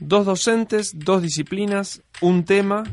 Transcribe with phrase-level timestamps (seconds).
[0.00, 2.84] Dos docentes, dos disciplinas, un tema,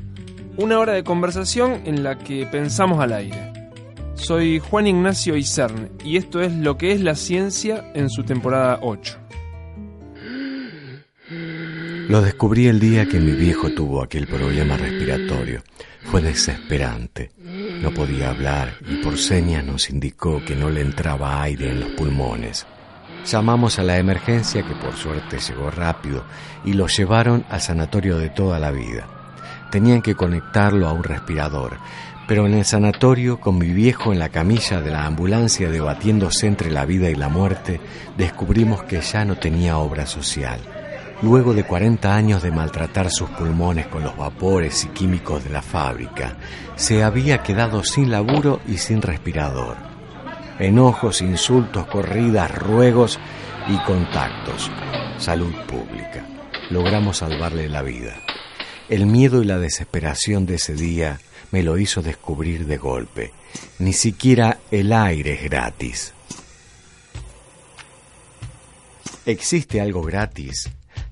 [0.56, 3.52] una hora de conversación en la que pensamos al aire.
[4.16, 8.80] Soy Juan Ignacio Isern y esto es lo que es la ciencia en su temporada
[8.82, 9.20] 8.
[12.08, 15.62] Lo descubrí el día que mi viejo tuvo aquel problema respiratorio.
[16.04, 17.32] Fue desesperante.
[17.82, 21.90] No podía hablar y por señas nos indicó que no le entraba aire en los
[21.90, 22.66] pulmones.
[23.26, 26.26] Llamamos a la emergencia que por suerte llegó rápido
[26.66, 29.08] y lo llevaron al sanatorio de toda la vida.
[29.72, 31.78] Tenían que conectarlo a un respirador,
[32.28, 36.70] pero en el sanatorio, con mi viejo en la camilla de la ambulancia debatiéndose entre
[36.70, 37.80] la vida y la muerte,
[38.18, 40.60] descubrimos que ya no tenía obra social.
[41.22, 45.62] Luego de 40 años de maltratar sus pulmones con los vapores y químicos de la
[45.62, 46.36] fábrica,
[46.76, 49.93] se había quedado sin laburo y sin respirador
[50.64, 53.20] enojos, insultos, corridas, ruegos
[53.68, 54.72] y contactos.
[55.18, 56.26] Salud pública.
[56.70, 58.16] Logramos salvarle la vida.
[58.90, 61.20] El miedo y la desesperación de ese día
[61.52, 63.34] me lo hizo descubrir de golpe.
[63.80, 66.14] Ni siquiera el aire es gratis.
[69.26, 70.70] ¿Existe algo gratis?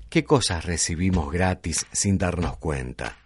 [0.08, 3.16] ¿Qué cosas recibimos gratis sin darnos cuenta?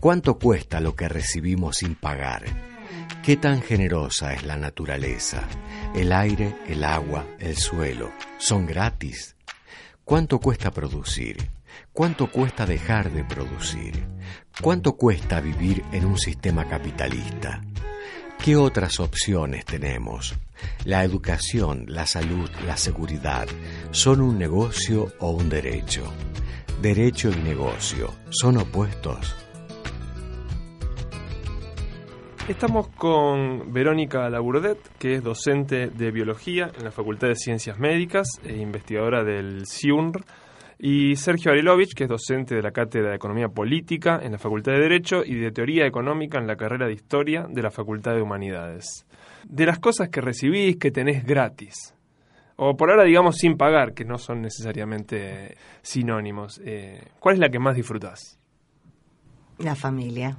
[0.00, 2.75] ¿Cuánto cuesta lo que recibimos sin pagar?
[3.22, 5.48] ¿Qué tan generosa es la naturaleza?
[5.94, 9.36] El aire, el agua, el suelo, ¿son gratis?
[10.04, 11.50] ¿Cuánto cuesta producir?
[11.92, 14.06] ¿Cuánto cuesta dejar de producir?
[14.60, 17.62] ¿Cuánto cuesta vivir en un sistema capitalista?
[18.42, 20.34] ¿Qué otras opciones tenemos?
[20.84, 23.48] La educación, la salud, la seguridad,
[23.90, 26.04] ¿son un negocio o un derecho?
[26.80, 29.34] Derecho y negocio, ¿son opuestos?
[32.48, 38.28] Estamos con Verónica Laburdet, que es docente de biología en la Facultad de Ciencias Médicas
[38.44, 40.24] e investigadora del CIUNR,
[40.78, 44.72] y Sergio Arilovich, que es docente de la Cátedra de Economía Política en la Facultad
[44.72, 48.22] de Derecho y de Teoría Económica en la carrera de Historia de la Facultad de
[48.22, 49.06] Humanidades.
[49.44, 51.94] De las cosas que recibís, que tenés gratis,
[52.56, 57.48] o por ahora digamos sin pagar, que no son necesariamente sinónimos, eh, ¿cuál es la
[57.48, 58.38] que más disfrutás?
[59.58, 60.36] La familia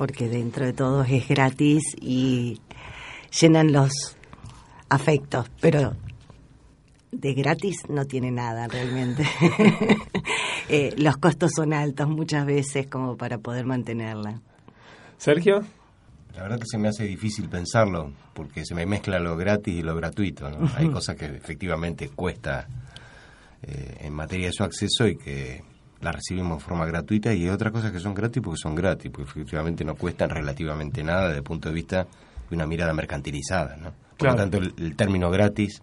[0.00, 2.58] porque dentro de todos es gratis y
[3.38, 4.16] llenan los
[4.88, 5.94] afectos, pero
[7.12, 9.24] de gratis no tiene nada realmente.
[10.72, 14.40] Eh, los costos son altos muchas veces como para poder mantenerla.
[15.18, 15.64] Sergio.
[16.36, 19.82] La verdad que se me hace difícil pensarlo, porque se me mezcla lo gratis y
[19.82, 20.48] lo gratuito.
[20.76, 22.68] Hay cosas que efectivamente cuesta
[23.62, 25.60] eh, en materia de su acceso y que
[26.00, 29.10] las recibimos de forma gratuita y hay otras cosas que son gratis porque son gratis,
[29.10, 32.06] porque efectivamente no cuestan relativamente nada desde el punto de vista
[32.48, 33.76] de una mirada mercantilizada.
[33.76, 33.92] ¿no?
[34.16, 35.82] Por lo tanto, el, término gratis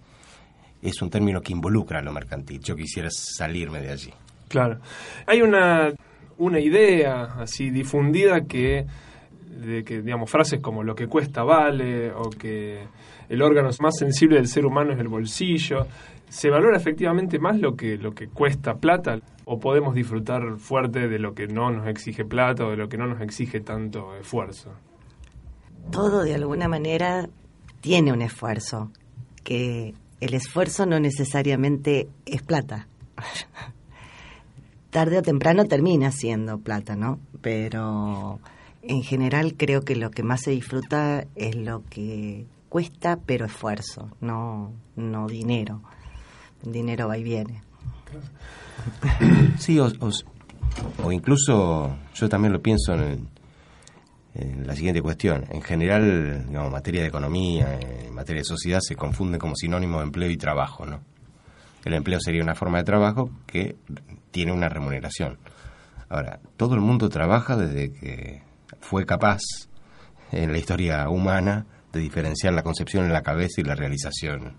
[0.82, 2.62] es un término que involucra a lo mercantil.
[2.62, 4.14] Yo quisiera salirme de allí.
[4.48, 4.80] Claro.
[5.26, 5.94] Hay una,
[6.38, 8.86] una idea así difundida que
[9.58, 12.88] de que digamos frases como lo que cuesta vale o que
[13.30, 15.88] el órgano más sensible del ser humano es el bolsillo
[16.30, 21.20] se valora efectivamente más lo que lo que cuesta plata o podemos disfrutar fuerte de
[21.20, 24.74] lo que no nos exige plata o de lo que no nos exige tanto esfuerzo?
[25.90, 27.30] Todo de alguna manera
[27.80, 28.92] tiene un esfuerzo,
[29.46, 32.90] que el esfuerzo no necesariamente es plata.
[34.90, 37.20] Tarde o temprano termina siendo plata, ¿no?
[37.42, 38.42] Pero
[38.88, 44.10] en general creo que lo que más se disfruta es lo que cuesta, pero esfuerzo,
[44.22, 45.82] no, no dinero.
[46.64, 47.62] Dinero va y viene.
[49.58, 53.28] Sí, o, incluso yo también lo pienso en,
[54.66, 55.46] la siguiente cuestión.
[55.50, 60.04] En general, en materia de economía, en materia de sociedad, se confunde como sinónimo de
[60.04, 61.00] empleo y trabajo, ¿no?
[61.84, 63.78] El empleo sería una forma de trabajo que
[64.32, 65.40] tiene una remuneración.
[66.10, 68.42] Ahora, todo el mundo trabaja desde que
[68.88, 69.42] fue capaz
[70.32, 74.54] en la historia humana de diferenciar la concepción en la cabeza y la realización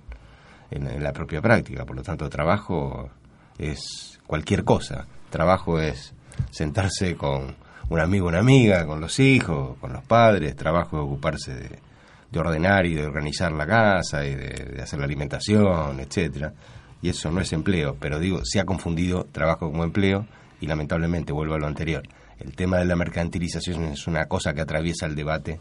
[0.71, 1.87] en, la propia práctica.
[1.87, 3.09] Por lo tanto, trabajo
[3.59, 5.07] es cualquier cosa.
[5.31, 6.13] Trabajo es
[6.51, 7.57] sentarse con
[7.89, 10.55] un amigo una amiga, con los hijos, con los padres.
[10.57, 16.01] Trabajo es ocuparse de, ordenar y de organizar la casa y de, hacer la alimentación,
[16.01, 16.53] etcétera.
[17.01, 20.27] y eso no es empleo, pero digo, se ha confundido trabajo como empleo
[20.61, 22.03] y lamentablemente vuelvo a lo anterior.
[22.41, 25.61] El tema de la mercantilización es una cosa que atraviesa el debate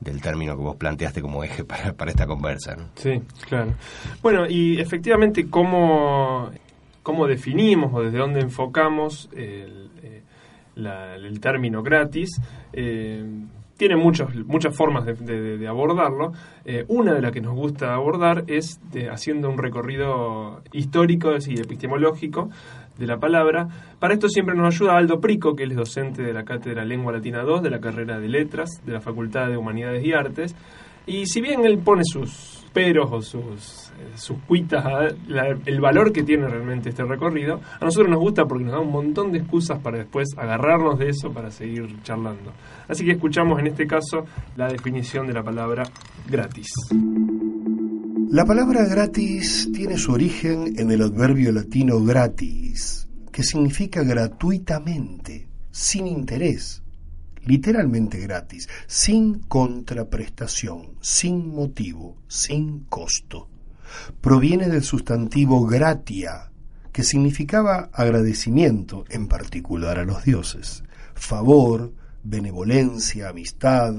[0.00, 2.76] del término que vos planteaste como eje para, esta conversa.
[2.94, 3.74] Sí, claro.
[4.22, 6.50] Bueno, y efectivamente, ¿cómo,
[7.02, 10.22] cómo definimos o desde dónde enfocamos el, eh,
[10.76, 12.40] el término gratis?
[12.72, 13.24] Eh,
[13.78, 16.32] tiene muchas, muchas formas de, abordarlo.
[16.64, 18.80] Eh, una de las que nos gusta abordar es
[19.10, 22.50] haciendo un recorrido histórico y epistemológico
[22.98, 23.68] de la palabra.
[24.00, 27.42] Para esto siempre nos ayuda Aldo Prico, que es docente de la Cátedra Lengua Latina
[27.42, 30.56] 2 de la carrera de Letras de la Facultad de Humanidades y Artes.
[31.08, 36.12] Y si bien él pone sus peros o sus, eh, sus cuitas a el valor
[36.12, 39.38] que tiene realmente este recorrido, a nosotros nos gusta porque nos da un montón de
[39.38, 42.52] excusas para después agarrarnos de eso para seguir charlando.
[42.86, 44.26] Así que escuchamos en este caso
[44.56, 45.84] la definición de la palabra
[46.28, 46.68] gratis.
[48.30, 56.06] La palabra gratis tiene su origen en el adverbio latino gratis, que significa gratuitamente, sin
[56.06, 56.82] interés,
[57.48, 63.48] literalmente gratis, sin contraprestación, sin motivo, sin costo.
[64.20, 66.52] Proviene del sustantivo gratia,
[66.92, 70.84] que significaba agradecimiento, en particular a los dioses,
[71.14, 73.94] favor, benevolencia, amistad,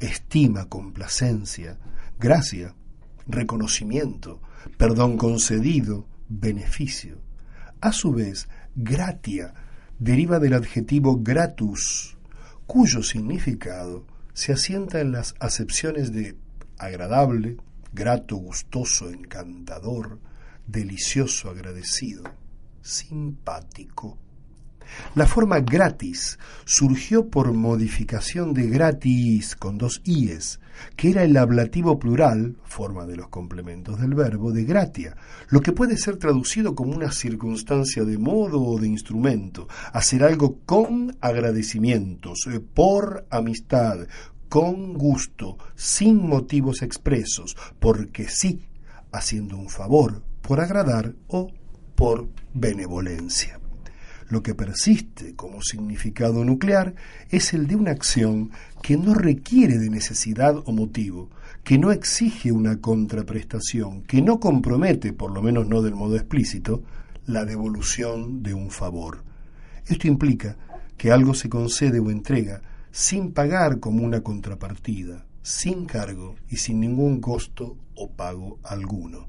[0.00, 1.78] estima, complacencia,
[2.18, 2.74] gracia,
[3.28, 4.40] reconocimiento,
[4.76, 7.20] perdón concedido, beneficio.
[7.80, 9.54] A su vez, gratia
[9.98, 12.17] deriva del adjetivo gratus,
[12.68, 14.04] cuyo significado
[14.34, 16.36] se asienta en las acepciones de
[16.76, 17.56] agradable,
[17.94, 20.20] grato, gustoso, encantador,
[20.66, 22.24] delicioso, agradecido,
[22.82, 24.18] simpático.
[25.14, 30.60] La forma gratis surgió por modificación de gratis con dos ies,
[30.96, 35.16] que era el ablativo plural, forma de los complementos del verbo, de gratia,
[35.48, 40.58] lo que puede ser traducido como una circunstancia de modo o de instrumento, hacer algo
[40.64, 44.06] con agradecimientos, eh, por amistad,
[44.48, 48.66] con gusto, sin motivos expresos, porque sí,
[49.12, 51.50] haciendo un favor, por agradar o
[51.94, 53.57] por benevolencia.
[54.28, 56.94] Lo que persiste como significado nuclear
[57.30, 58.50] es el de una acción
[58.82, 61.30] que no requiere de necesidad o motivo,
[61.64, 66.82] que no exige una contraprestación, que no compromete, por lo menos no del modo explícito,
[67.26, 69.24] la devolución de un favor.
[69.86, 70.56] Esto implica
[70.98, 72.60] que algo se concede o entrega
[72.90, 79.28] sin pagar como una contrapartida, sin cargo y sin ningún costo o pago alguno.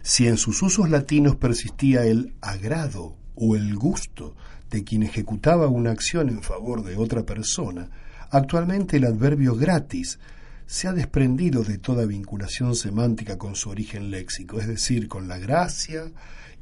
[0.00, 4.34] Si en sus usos latinos persistía el agrado o el gusto
[4.70, 7.90] de quien ejecutaba una acción en favor de otra persona,
[8.30, 10.18] actualmente el adverbio gratis
[10.66, 15.38] se ha desprendido de toda vinculación semántica con su origen léxico, es decir, con la
[15.38, 16.10] gracia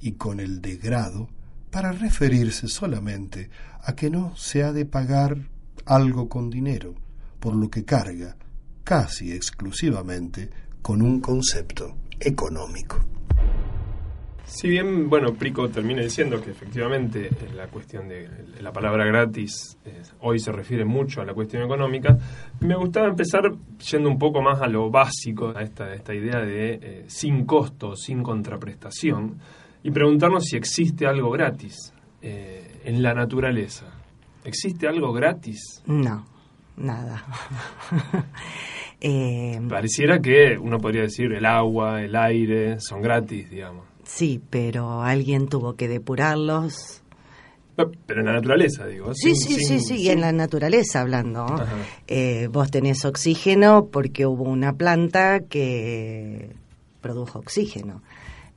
[0.01, 1.29] y con el degrado,
[1.71, 3.51] para referirse solamente
[3.83, 5.37] a que no se ha de pagar
[5.87, 6.95] algo con dinero,
[7.39, 8.37] por lo que carga
[8.83, 10.51] casi exclusivamente
[10.83, 13.20] con un concepto económico.
[14.51, 18.29] Si bien, bueno, Prico termina diciendo que efectivamente eh, la cuestión de
[18.61, 22.19] la palabra gratis eh, hoy se refiere mucho a la cuestión económica,
[22.59, 23.43] me gustaba empezar
[23.91, 27.95] yendo un poco más a lo básico, a esta, esta idea de eh, sin costo,
[27.95, 29.39] sin contraprestación,
[29.85, 33.87] y preguntarnos si existe algo gratis en la naturaleza.
[34.45, 35.83] ¿Existe algo gratis?
[35.87, 36.27] No,
[36.77, 37.25] nada.
[39.71, 43.90] Pareciera que uno podría decir el agua, el aire, son gratis, digamos.
[44.13, 47.03] Sí, pero alguien tuvo que depurarlos.
[47.77, 49.15] Pero en la naturaleza, digo.
[49.15, 51.47] Sí, sí, sí, sí, en la naturaleza hablando.
[52.07, 56.55] Eh, vos tenés oxígeno porque hubo una planta que
[57.01, 58.03] produjo oxígeno.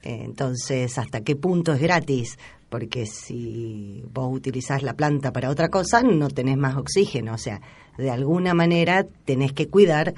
[0.01, 2.38] entonces, ¿hasta qué punto es gratis?
[2.69, 7.36] Porque si vos utilizás la planta para otra cosa, no tenés más oxígeno.
[7.36, 7.62] O sea,
[7.98, 10.13] de alguna manera tenés que cuidar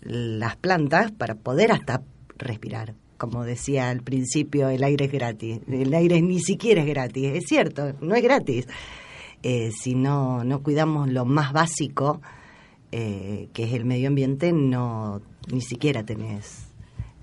[0.00, 2.02] las plantas para poder hasta
[2.38, 5.60] respirar como decía al principio, el aire es gratis.
[5.68, 8.66] El aire ni siquiera es gratis, es cierto, no es gratis.
[9.42, 12.20] Eh, si no, no cuidamos lo más básico,
[12.92, 15.20] eh, que es el medio ambiente, no
[15.52, 16.68] ni siquiera tenés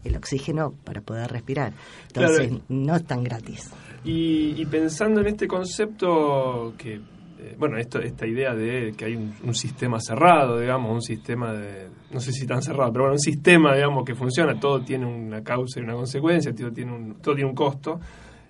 [0.03, 1.73] el oxígeno para poder respirar.
[2.07, 3.71] Entonces, no es tan gratis.
[4.03, 7.01] y pensando en este concepto que
[7.38, 11.89] eh, bueno, esto, esta idea de que hay un, sistema cerrado, digamos, un sistema de,
[12.12, 15.44] no sé si tan cerrado, pero bueno, un sistema, digamos, que funciona, todo tiene una
[15.44, 18.00] causa y una consecuencia, todo tiene un, todo tiene un costo.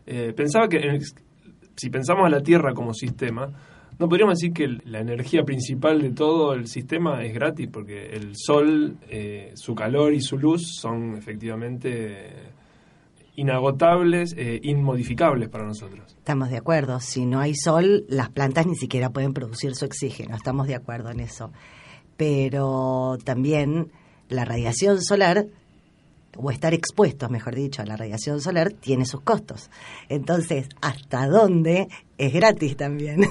[0.06, 1.00] Eh, pensaba que
[1.75, 3.50] si pensamos a la Tierra como sistema,
[3.98, 8.34] no podríamos decir que la energía principal de todo el sistema es gratis, porque el
[8.36, 12.54] Sol, eh, su calor y su luz son efectivamente
[13.36, 16.15] inagotables, eh, inmodificables para nosotros.
[16.18, 17.00] Estamos de acuerdo.
[17.00, 20.36] Si no hay sol, las plantas ni siquiera pueden producir su oxígeno.
[20.36, 21.51] Estamos de acuerdo en eso.
[22.18, 23.92] Pero también
[24.30, 25.48] la radiación solar
[26.38, 29.70] o estar expuestos, mejor dicho, a la radiación solar tiene sus costos.
[30.10, 31.88] Entonces, ¿hasta dónde
[32.18, 33.22] es gratis también?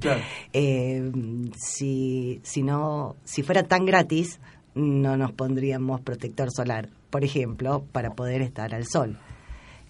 [0.00, 0.20] Claro.
[0.52, 1.12] Eh,
[1.56, 4.40] si, si, no, si fuera tan gratis,
[4.74, 9.16] no nos pondríamos protector solar, por ejemplo, para poder estar al sol.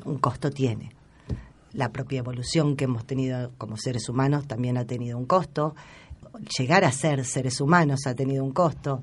[0.04, 0.92] Un costo tiene.
[1.73, 5.75] La propia evolución que hemos tenido como seres humanos también ha tenido un costo.
[6.59, 9.02] Llegar a ser seres humanos ha tenido un costo.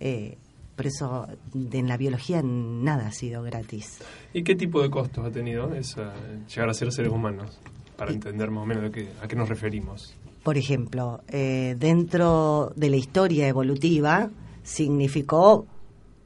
[0.00, 0.38] Eh,
[0.76, 3.98] por eso en la biología nada ha sido gratis.
[4.32, 6.14] ¿Y qué tipo de costos ha tenido esa,
[6.46, 7.58] llegar a ser seres humanos?
[7.96, 10.14] Para entender más o menos de qué, a qué nos referimos.
[10.44, 14.30] Por ejemplo, eh, dentro de la historia evolutiva
[14.62, 15.66] significó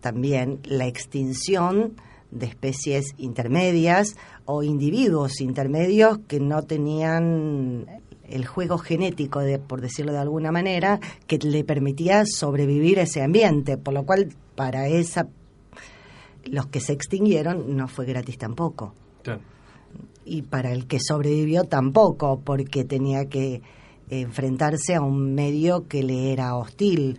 [0.01, 1.95] también la extinción
[2.33, 7.87] de especies intermedias o individuos intermedios que no tenían
[8.25, 13.23] el juego genético, de, por decirlo de alguna manera, que le permitía sobrevivir a ese
[13.23, 15.29] ambiente, por lo cual para esa
[16.45, 18.95] los que se extinguieron no fue gratis tampoco.
[20.25, 23.63] Y para el que sobrevivió tampoco, porque tenía que
[24.09, 27.19] enfrentarse a un medio que le era hostil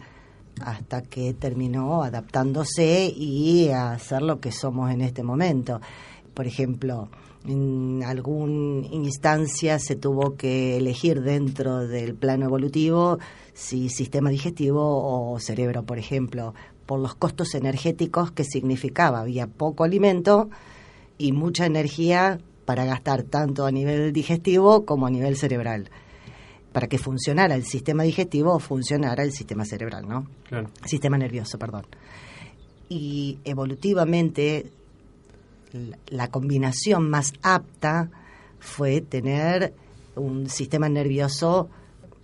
[0.62, 5.81] hasta que terminó adaptándose y a ser lo que somos en este momento.
[6.33, 7.10] Por ejemplo,
[7.45, 13.19] en alguna instancia se tuvo que elegir dentro del plano evolutivo
[13.53, 16.53] si sistema digestivo o cerebro, por ejemplo,
[16.86, 19.22] por los costos energéticos que significaba.
[19.22, 20.50] Había poco alimento
[21.17, 25.89] y mucha energía para gastar tanto a nivel digestivo como a nivel cerebral.
[26.74, 30.27] Para que funcionara el sistema digestivo, funcionara el sistema cerebral, ¿no?
[30.50, 30.70] Claro.
[30.86, 31.86] Sistema nervioso, perdón.
[32.89, 34.65] Y evolutivamente,
[36.08, 38.10] la combinación más apta
[38.60, 39.74] fue tener
[40.15, 41.70] un sistema nervioso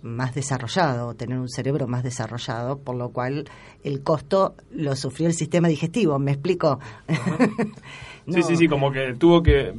[0.02, 3.44] más desarrollado, tener un cerebro más desarrollado, por lo cual
[3.84, 6.78] el costo lo sufrió el sistema digestivo, ¿me explico?
[7.08, 8.34] no.
[8.34, 9.74] Sí, sí, sí, como que tuvo que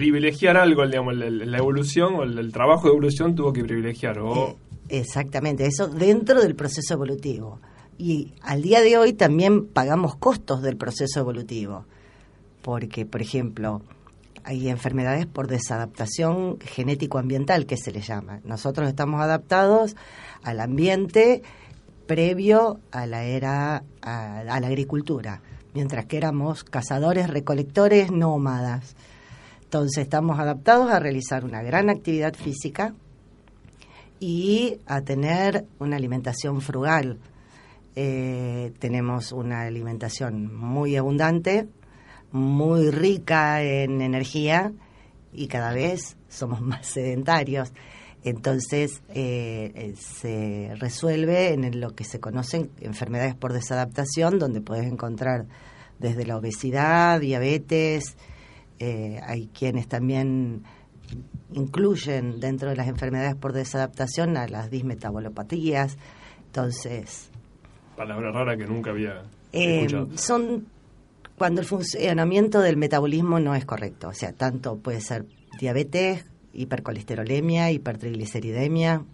[0.00, 4.18] privilegiar algo, digamos, la evolución o el, trabajo de evolución tuvo que privilegiar.
[4.18, 4.48] O...
[4.48, 4.56] Eh,
[4.88, 7.60] exactamente, eso dentro del proceso evolutivo.
[7.98, 11.84] Y al día de hoy también pagamos costos del proceso evolutivo,
[12.62, 13.82] porque, por ejemplo,
[14.42, 18.40] hay enfermedades por desadaptación genético-ambiental, que se le llama.
[18.42, 19.96] Nosotros estamos adaptados
[20.42, 21.42] al ambiente
[22.06, 25.42] previo a la era, a, a la agricultura,
[25.74, 28.96] mientras que éramos cazadores, recolectores, nómadas.
[29.70, 32.92] Entonces estamos adaptados a realizar una gran actividad física
[34.18, 37.20] y a tener una alimentación frugal.
[37.94, 41.68] Eh, tenemos una alimentación muy abundante,
[42.32, 44.72] muy rica en energía
[45.32, 47.72] y cada vez somos más sedentarios.
[48.24, 55.46] Entonces eh, se resuelve en lo que se conocen enfermedades por desadaptación, donde puedes encontrar
[56.00, 58.16] desde la obesidad, diabetes,
[58.80, 60.62] eh, hay quienes también
[61.52, 65.98] incluyen dentro de las enfermedades por desadaptación a las dismetabolopatías.
[66.46, 67.30] Entonces.
[67.96, 69.22] Palabra rara que nunca había
[69.52, 70.66] eh, Son
[71.36, 74.08] cuando el funcionamiento del metabolismo no es correcto.
[74.08, 75.26] O sea, tanto puede ser
[75.58, 79.04] diabetes, hipercolesterolemia, hipertrigliceridemia.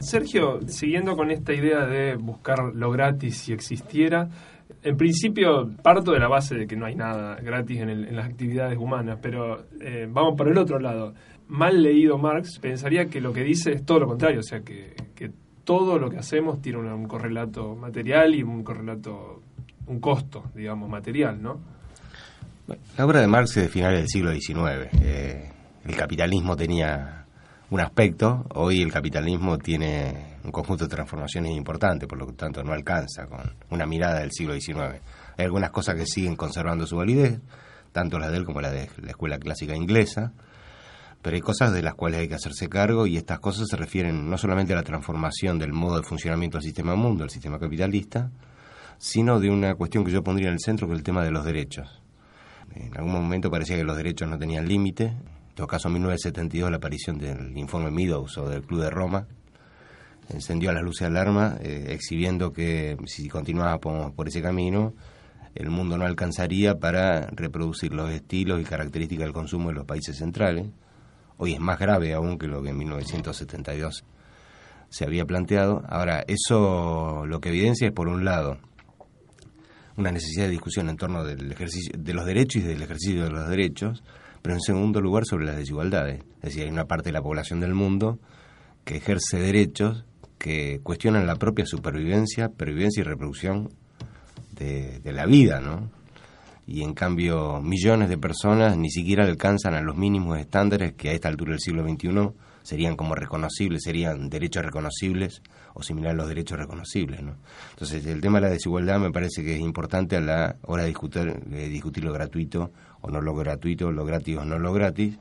[0.00, 4.28] Sergio, siguiendo con esta idea de buscar lo gratis si existiera,
[4.82, 8.78] en principio parto de la base de que no hay nada gratis en, las actividades
[8.78, 11.14] humanas, pero eh, vamos por el otro lado.
[11.48, 14.94] Mal leído Marx pensaría que lo que dice es todo lo contrario, o sea que,
[15.64, 19.42] todo lo que hacemos tiene un correlato material y un correlato
[19.86, 21.60] un costo, digamos, material, ¿no?
[22.96, 24.88] La obra de Marx es de finales del siglo XIX.
[25.02, 25.50] Eh,
[25.84, 27.19] el capitalismo tenía
[27.70, 32.72] un aspecto, hoy el capitalismo tiene un conjunto de transformaciones importantes, por lo tanto no
[32.72, 35.00] alcanza con una mirada del siglo XIX.
[35.36, 37.38] Hay algunas cosas que siguen conservando su validez,
[37.92, 40.32] tanto las de él como las de la escuela clásica inglesa,
[41.22, 44.28] pero hay cosas de las cuales hay que hacerse cargo y estas cosas se refieren
[44.28, 48.30] no solamente a la transformación del modo de funcionamiento del sistema mundo, el sistema capitalista,
[48.98, 51.30] sino de una cuestión que yo pondría en el centro, que es el tema de
[51.30, 52.02] los derechos.
[52.74, 55.14] En algún momento parecía que los derechos no tenían límite.
[55.60, 59.26] Todo caso, en 1972 la aparición del informe Meadows o del Club de Roma
[60.30, 64.94] encendió las luces de alarma, eh, exhibiendo que si continuábamos por ese camino,
[65.54, 70.16] el mundo no alcanzaría para reproducir los estilos y características del consumo de los países
[70.16, 70.66] centrales.
[71.36, 74.02] Hoy es más grave aún que lo que en 1972
[74.88, 75.84] se había planteado.
[75.90, 78.56] Ahora, eso lo que evidencia es, por un lado,
[79.96, 83.30] una necesidad de discusión en torno del ejercicio, de los derechos y del ejercicio de
[83.30, 84.02] los derechos,
[84.42, 86.22] pero en segundo lugar sobre las desigualdades.
[86.36, 88.18] Es decir, hay una parte de la población del mundo
[88.84, 90.04] que ejerce derechos
[90.38, 93.70] que cuestionan la propia supervivencia, pervivencia y reproducción
[94.52, 95.90] de, de la vida, ¿no?
[96.66, 101.12] Y en cambio millones de personas ni siquiera alcanzan a los mínimos estándares que a
[101.12, 102.32] esta altura del siglo XXI
[102.62, 105.42] serían como reconocibles, serían derechos reconocibles
[105.74, 107.22] o similar a los derechos reconocibles.
[107.22, 107.36] ¿no?
[107.70, 110.88] Entonces, el tema de la desigualdad me parece que es importante a la hora de
[110.88, 115.18] discutir, discutir lo gratuito o no lo gratuito, lo gratis o no lo gratis,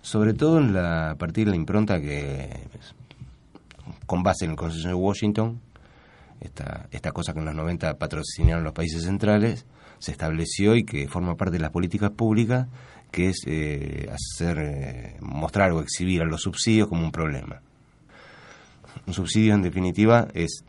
[0.00, 2.50] sobre todo en la, a partir de la impronta que,
[4.06, 5.60] con base en el consenso de Washington,
[6.40, 9.64] esta, esta cosa que en los 90 patrocinaron los países centrales,
[9.98, 12.66] se estableció y que forma parte de las políticas públicas,
[13.12, 17.60] que es eh, hacer, eh, mostrar o exhibir a los subsidios como un problema.
[19.06, 20.64] Un subsidio, en definitiva, es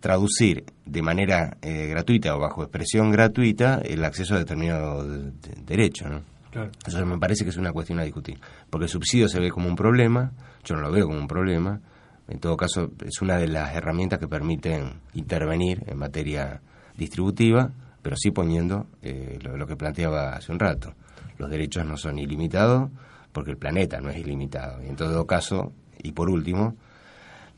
[0.00, 5.06] traducir de manera eh, gratuita o bajo expresión gratuita el acceso a determinado
[5.64, 6.08] derecho.
[6.08, 6.22] ¿no?
[6.86, 8.40] Eso me parece que es una cuestión a discutir.
[8.68, 10.32] Porque el subsidio se ve como un problema,
[10.64, 11.80] yo no lo veo como un problema.
[12.28, 16.60] En todo caso, es una de las herramientas que permiten intervenir en materia
[16.96, 20.94] distributiva, pero sí poniendo eh, lo que planteaba hace un rato.
[21.38, 22.90] Los derechos no son ilimitados
[23.32, 24.82] porque el planeta no es ilimitado.
[24.82, 25.72] Y en todo caso,
[26.02, 26.76] y por último,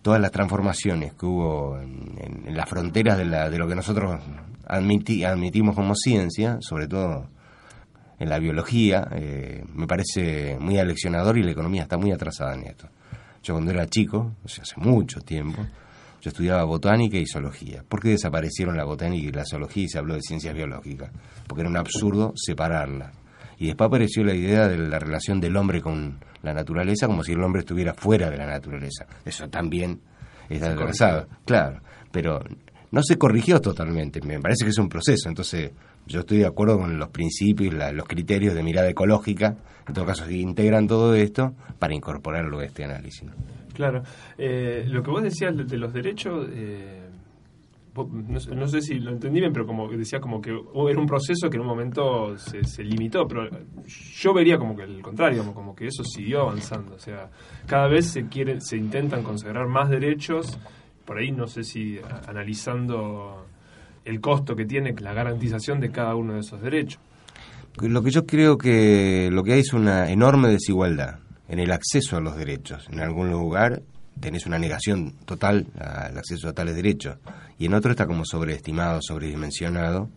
[0.02, 4.20] todas las transformaciones que hubo en, las fronteras de, la, de, lo que nosotros
[4.66, 7.26] admitimos como ciencia, sobre todo
[8.18, 12.64] en la biología, eh, me parece muy aleccionador y la economía está muy atrasada en
[12.64, 12.88] esto.
[13.42, 15.62] Yo cuando era chico, hace mucho tiempo,
[16.20, 17.82] yo estudiaba botánica y zoología.
[17.86, 21.10] ¿Por qué desaparecieron la botánica y la zoología y se habló de ciencias biológicas?
[21.46, 23.23] Porque era un absurdo separarlas.
[23.58, 27.32] Y después apareció la idea de la relación del hombre con la naturaleza como si
[27.32, 29.06] el hombre estuviera fuera de la naturaleza.
[29.24, 30.00] Eso también
[30.48, 31.80] está atrasado, claro,
[32.12, 32.40] pero
[32.90, 35.72] no se corrigió totalmente, me parece que es un proceso, entonces
[36.06, 39.56] yo estoy de acuerdo con los principios, los criterios de mirada ecológica,
[39.88, 43.28] en todo caso, que integran todo esto para incorporarlo a este análisis.
[43.72, 44.02] Claro,
[44.38, 46.46] eh, lo que vos decías de, los derechos...
[46.52, 47.03] Eh
[47.96, 51.56] no, sé si lo entendí bien, pero como decía, como que era un proceso que
[51.56, 53.48] en un momento se, limitó, pero
[53.86, 56.94] yo vería como que el contrario, como, que eso siguió avanzando.
[56.94, 57.30] O sea,
[57.66, 60.58] cada vez se quieren, se intentan consagrar más derechos,
[61.04, 63.46] por ahí no sé si analizando
[64.04, 67.00] el costo que tiene la garantización de cada uno de esos derechos.
[67.80, 72.16] Lo que yo creo que lo que hay es una enorme desigualdad en el acceso
[72.16, 72.88] a los derechos.
[72.90, 73.82] En algún lugar
[74.20, 77.16] tenés una negación total al acceso a tales derechos.
[77.58, 80.08] Y en otro está como sobreestimado, sobredimensionado.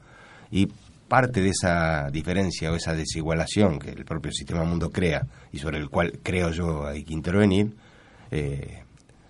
[0.51, 0.67] Y
[1.07, 5.77] parte de esa diferencia o esa desigualación que el propio sistema mundo crea y sobre
[5.77, 7.75] el cual creo yo hay que intervenir,
[8.31, 8.83] eh,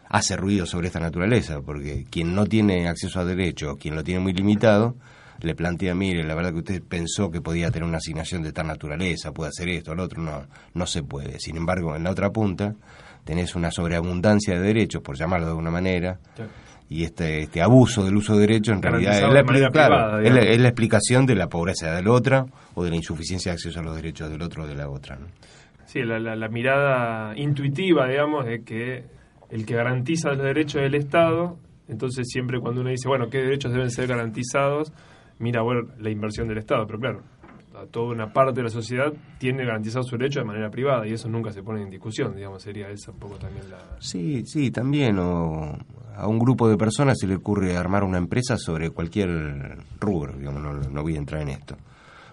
[0.10, 4.22] hace ruido sobre esta naturaleza, porque quien no tiene acceso a derechos, quien lo tiene
[4.22, 4.96] muy limitado,
[5.40, 8.68] le plantea, mire, la verdad que usted pensó que podía tener una asignación de tal
[8.68, 11.40] naturaleza, puede hacer esto, lo otro, no, no se puede.
[11.40, 12.76] Sin embargo, en la otra punta
[13.28, 16.18] tenés una sobreabundancia de derechos, por llamarlo de alguna manera,
[16.90, 21.26] y este, este abuso del uso de derechos en realidad es la, es, la, explicación
[21.26, 24.42] de la pobreza del otro o de la insuficiencia de acceso a los derechos del
[24.42, 25.18] otro o de la otra.
[25.86, 29.04] Sí, la, mirada intuitiva, digamos, de que
[29.50, 31.58] el que garantiza los derechos del Estado,
[31.90, 34.94] entonces siempre cuando uno dice, bueno, ¿qué derechos deben ser garantizados?
[35.40, 37.24] Mira, bueno, la inversión del Estado, pero claro,
[37.86, 41.30] toda una parte de la sociedad tiene garantizado su derecho de manera privada y eso
[41.30, 43.78] nunca se pone en discusión, digamos, sería esa un poco también la...
[44.00, 45.78] Sí, sí, también, o
[46.16, 50.90] a un grupo de personas se le ocurre armar una empresa sobre cualquier rubro, digamos,
[50.90, 51.78] no, voy a entrar en esto,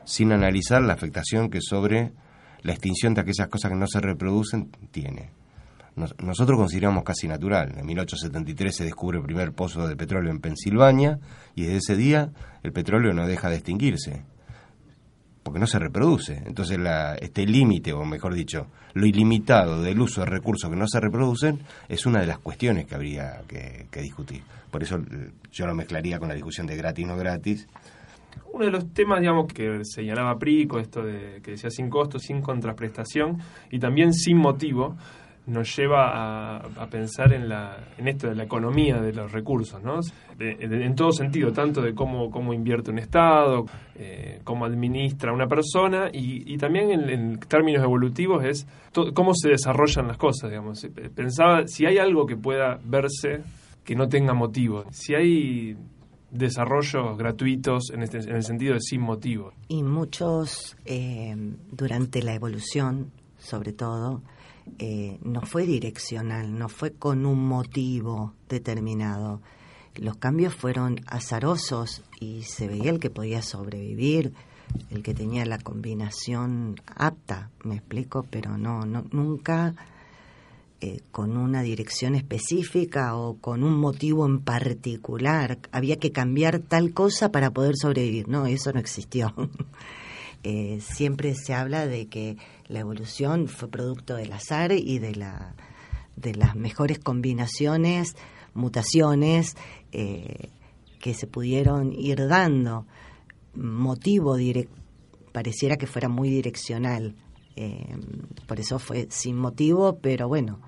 [0.04, 2.12] sin analizar la afectación que sobre
[2.62, 5.30] la extinción de aquellas cosas que no se reproducen tiene.
[5.96, 7.74] nosotros consideramos casi natural.
[7.76, 11.18] En 1873 se descubre el primer pozo de petróleo en Pensilvania
[11.54, 14.24] y desde ese día el petróleo no deja de extinguirse
[15.44, 16.42] porque no se reproduce.
[16.46, 20.88] Entonces la, este límite, o mejor dicho, lo ilimitado del uso de recursos que no
[20.88, 24.42] se reproducen es una de las cuestiones que habría que, discutir.
[24.70, 27.68] Por eso eh, yo lo mezclaría con la discusión de gratis no gratis.
[28.52, 32.40] Uno de los temas, digamos, que señalaba Prico, esto de que decía sin costo, sin
[32.40, 33.38] contraprestación
[33.70, 34.96] y también sin motivo,
[35.46, 40.00] nos lleva a, pensar en, la, en esto de la economía de los recursos, ¿no?
[40.38, 46.09] en todo sentido, tanto de cómo, cómo invierte un Estado, eh, cómo administra una persona
[46.12, 48.66] y, también en, términos evolutivos es
[49.12, 50.83] cómo se desarrollan las cosas, digamos.
[50.85, 53.42] Eh, pensaba si hay algo que pueda verse
[53.85, 55.76] que no tenga motivo, si hay
[56.30, 59.52] desarrollos gratuitos en, este, en el sentido de sin motivo.
[59.68, 61.37] Y muchos, eh,
[61.70, 64.22] durante la evolución, sobre todo,
[64.79, 69.40] eh, no fue direccional, no fue con un motivo determinado.
[69.96, 74.33] los cambios fueron azarosos y se veía el que podía sobrevivir,
[74.90, 79.74] el que tenía la combinación apta, me explico, pero no, no nunca
[80.81, 85.59] eh, con una dirección específica o con un motivo en particular.
[85.72, 88.29] Había que cambiar tal cosa para poder sobrevivir.
[88.29, 89.33] No, eso no existió.
[90.44, 92.37] Eh, siempre se habla de que
[92.68, 95.54] la evolución fue producto del azar y de, la,
[96.16, 98.14] de las mejores combinaciones,
[98.52, 99.57] mutaciones
[99.90, 100.50] eh,
[101.00, 102.87] que se pudieron ir dando.
[103.54, 104.37] Motivo
[105.33, 107.16] pareciera que fuera muy direccional.
[108.46, 110.61] por eso fue sin motivo, pero bueno,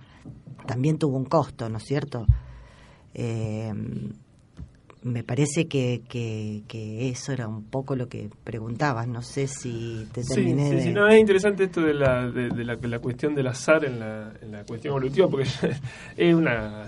[0.67, 2.27] también tuvo un costo, ¿no es cierto?
[3.12, 3.73] Eh,
[5.07, 9.07] me parece que, que, eso era un poco lo que preguntabas.
[9.07, 12.99] No sé si te terminé sí, sí, no, es interesante esto de la, de, la,
[12.99, 15.47] cuestión del azar en la, en la cuestión evolutiva, porque
[16.16, 16.87] es una,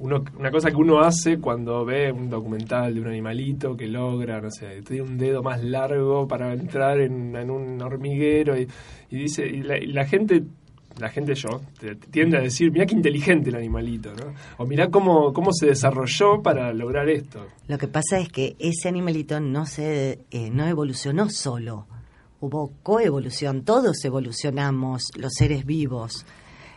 [0.00, 4.40] una, una, cosa que uno hace cuando ve un documental de un animalito que logra,
[4.40, 8.66] no sé, tiene un dedo más largo para entrar en, un hormiguero y,
[9.10, 10.42] dice, y la gente
[10.98, 11.60] la gente yo,
[12.10, 14.34] tiende a decir, mira qué inteligente el animalito, ¿no?
[14.58, 17.46] O mira cómo, cómo se desarrolló para lograr esto.
[17.68, 21.86] Lo que pasa es que ese animalito no, se, eh, no evolucionó solo,
[22.40, 26.26] hubo coevolución, todos evolucionamos, los seres vivos.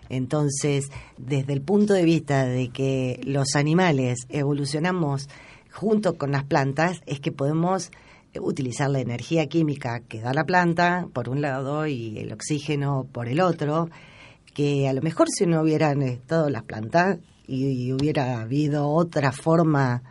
[0.10, 5.28] Entonces, desde el punto de vista de que los animales evolucionamos
[5.72, 7.92] junto con las plantas, es que podemos
[8.40, 13.28] utilizar la energía química que da la planta por un lado y el oxígeno por
[13.28, 13.90] el otro,
[14.54, 20.04] que a lo mejor si no hubieran estado las plantas y, hubiera habido otra forma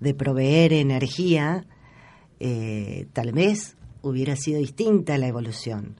[0.00, 1.66] de proveer energía,
[2.40, 5.96] eh, tal vez hubiera sido distinta la evolución.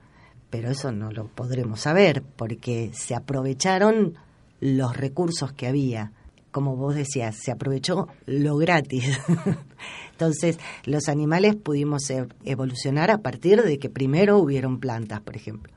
[0.51, 4.15] Pero eso no lo podremos saber porque se aprovecharon
[4.61, 6.13] los recursos que había.
[6.51, 9.21] Como vos decías, se aprovechó lo gratis.
[10.13, 15.73] Entonces, los animales pudimos e-, evolucionar a partir de que primero hubieron plantas, por ejemplo.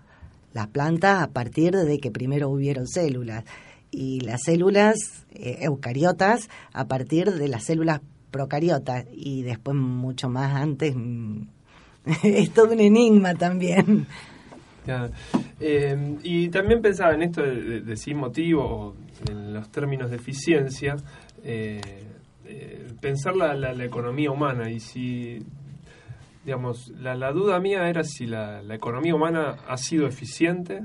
[0.53, 3.45] Las plantas a partir de que primero hubieron células
[3.91, 4.95] y las células
[5.31, 11.41] eh, eucariotas a partir de las células procariotas y después mucho más antes mm,
[12.23, 14.07] es todo un enigma también.
[15.59, 18.95] Eh, y también pensaba en esto de, sin motivo,
[19.29, 20.95] en los términos de eficiencia,
[21.43, 21.81] eh,
[22.45, 25.39] eh, pensar la, la, economía humana y si,
[26.43, 30.81] digamos, la, la duda mía era si la, economía humana ha sido eficiente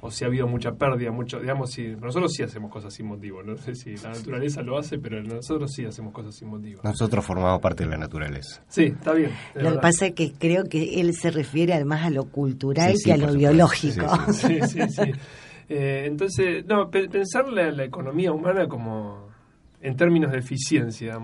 [0.00, 3.42] o si ha habido mucha pérdida, mucho, digamos, si nosotros sí hacemos cosas sin motivo,
[3.42, 6.80] no sé si la naturaleza lo hace, pero nosotros sí hacemos cosas sin motivo.
[6.84, 8.62] Nosotros formamos parte de la naturaleza.
[8.68, 9.32] Sí, está bien.
[9.56, 13.12] Lo que pasa es que creo que él se refiere además a lo cultural que
[13.12, 14.06] a lo biológico.
[14.32, 15.12] Sí, sí, sí.
[15.68, 19.28] Eh, entonces, no, pensar la economía humana como
[19.80, 21.14] en términos de eficiencia,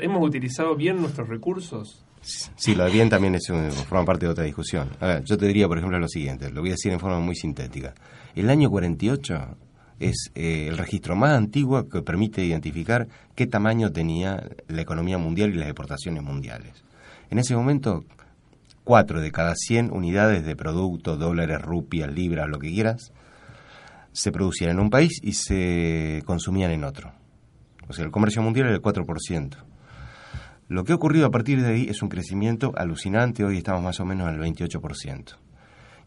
[0.00, 2.04] ¿hemos utilizado bien nuestros recursos?
[2.20, 3.46] Sí, lo de bien también es
[3.88, 4.90] forma parte de otra discusión.
[5.00, 7.20] A ver, yo te diría, por ejemplo, lo siguiente, lo voy a decir en forma
[7.20, 7.94] muy sintética.
[8.34, 9.56] El año 48
[10.00, 15.50] es eh, el registro más antiguo que permite identificar qué tamaño tenía la economía mundial
[15.50, 16.84] y las exportaciones mundiales.
[17.30, 18.04] En ese momento,
[18.84, 23.12] cuatro de cada 100 unidades de producto, dólares, rupias, libras, lo que quieras,
[24.16, 27.12] se producían en un país y se consumían en otro.
[27.86, 29.56] O sea, el comercio mundial era el 4%.
[30.68, 33.44] Lo que ha ocurrido a partir de ahí es un crecimiento alucinante.
[33.44, 35.36] Hoy estamos más o menos al 28%.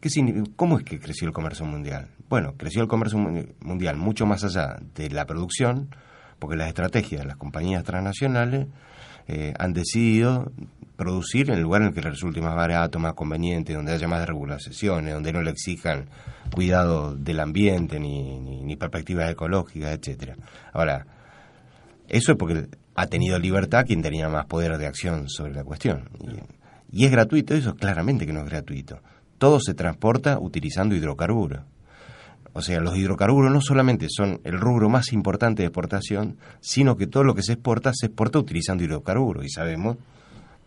[0.01, 0.09] ¿Qué
[0.55, 2.07] ¿Cómo es que creció el comercio mundial?
[2.29, 5.95] Bueno, creció el comercio mundial mucho más allá de la producción,
[6.39, 8.67] porque las estrategias de las compañías transnacionales
[9.27, 10.51] eh, han decidido
[10.99, 14.05] producir en el lugar en el que les resulte más barato, más conveniente, donde haya
[14.05, 16.09] más regulaciones, donde no le exijan
[16.53, 20.35] cuidado del ambiente ni, ni, ni perspectivas ecológicas, etcétera.
[20.73, 21.07] Ahora,
[22.09, 26.09] eso es porque ha tenido libertad quien tenía más poder de acción sobre la cuestión.
[26.91, 28.99] Y, es gratuito eso, claramente que no es gratuito.
[29.37, 31.61] Todo se transporta utilizando hidrocarburos.
[32.51, 37.07] O sea, los hidrocarburos no solamente son el rubro más importante de exportación, sino que
[37.07, 39.95] todo lo que se exporta se exporta utilizando hidrocarburos y sabemos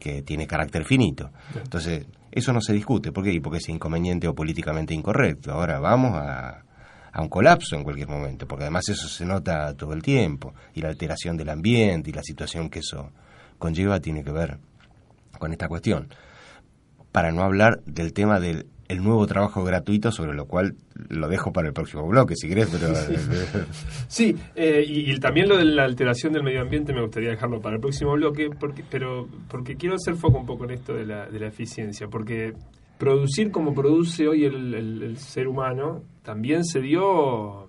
[0.03, 1.31] que tiene carácter finito.
[1.55, 3.13] Entonces, eso no se discute.
[3.13, 3.41] ¿Por qué?
[3.41, 5.53] Porque es inconveniente o políticamente incorrecto.
[5.53, 6.65] Ahora vamos a,
[7.13, 10.81] a un colapso en cualquier momento, porque además eso se nota todo el tiempo, y
[10.81, 13.13] la alteración del ambiente y la situación que eso
[13.59, 14.59] conlleva tiene que ver
[15.39, 16.09] con esta cuestión.
[17.13, 18.67] Para no hablar del tema del
[19.01, 20.75] nuevo trabajo gratuito, sobre lo cual
[21.09, 22.93] lo dejo para el próximo bloque, si querés, pero...
[24.09, 27.77] sí, eh, y, también lo de la alteración del medio ambiente me gustaría dejarlo para
[27.77, 31.27] el próximo bloque, porque, pero porque quiero hacer foco un poco en esto de la,
[31.27, 32.55] de la eficiencia, porque
[33.03, 37.69] producir como produce hoy el, ser humano también se dio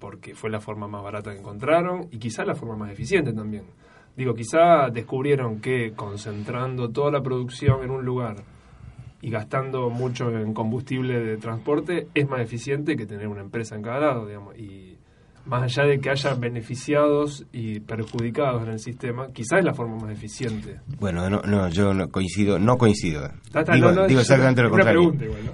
[0.00, 3.62] porque fue la forma más barata que encontraron y quizás la forma más eficiente también.
[4.16, 8.34] Digo, quizá descubrieron que concentrando toda la producción en un lugar
[9.22, 13.82] y gastando mucho en combustible de transporte es más eficiente que tener una empresa en
[13.82, 14.58] cada lado, digamos.
[14.58, 14.91] Y
[15.46, 19.96] más allá de que haya beneficiados y perjudicados en el sistema, quizás es la forma
[19.96, 20.80] más eficiente.
[20.98, 23.30] Bueno, no, no yo no coincido, no coincido.
[23.72, 25.12] Digo, no, no, digo es exactamente lo contrario.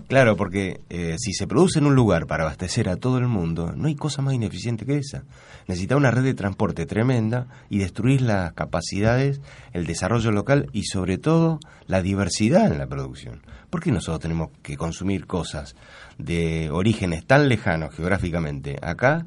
[0.08, 3.72] Claro, porque eh, si se produce en un lugar para abastecer a todo el mundo,
[3.74, 5.24] no hay cosa más ineficiente que esa.
[5.66, 9.40] Necesita una red de transporte tremenda y destruir las capacidades,
[9.72, 13.42] el desarrollo local y sobre todo la diversidad en la producción.
[13.70, 15.76] ¿Por qué nosotros tenemos que consumir cosas
[16.18, 19.26] de orígenes tan lejanos geográficamente acá?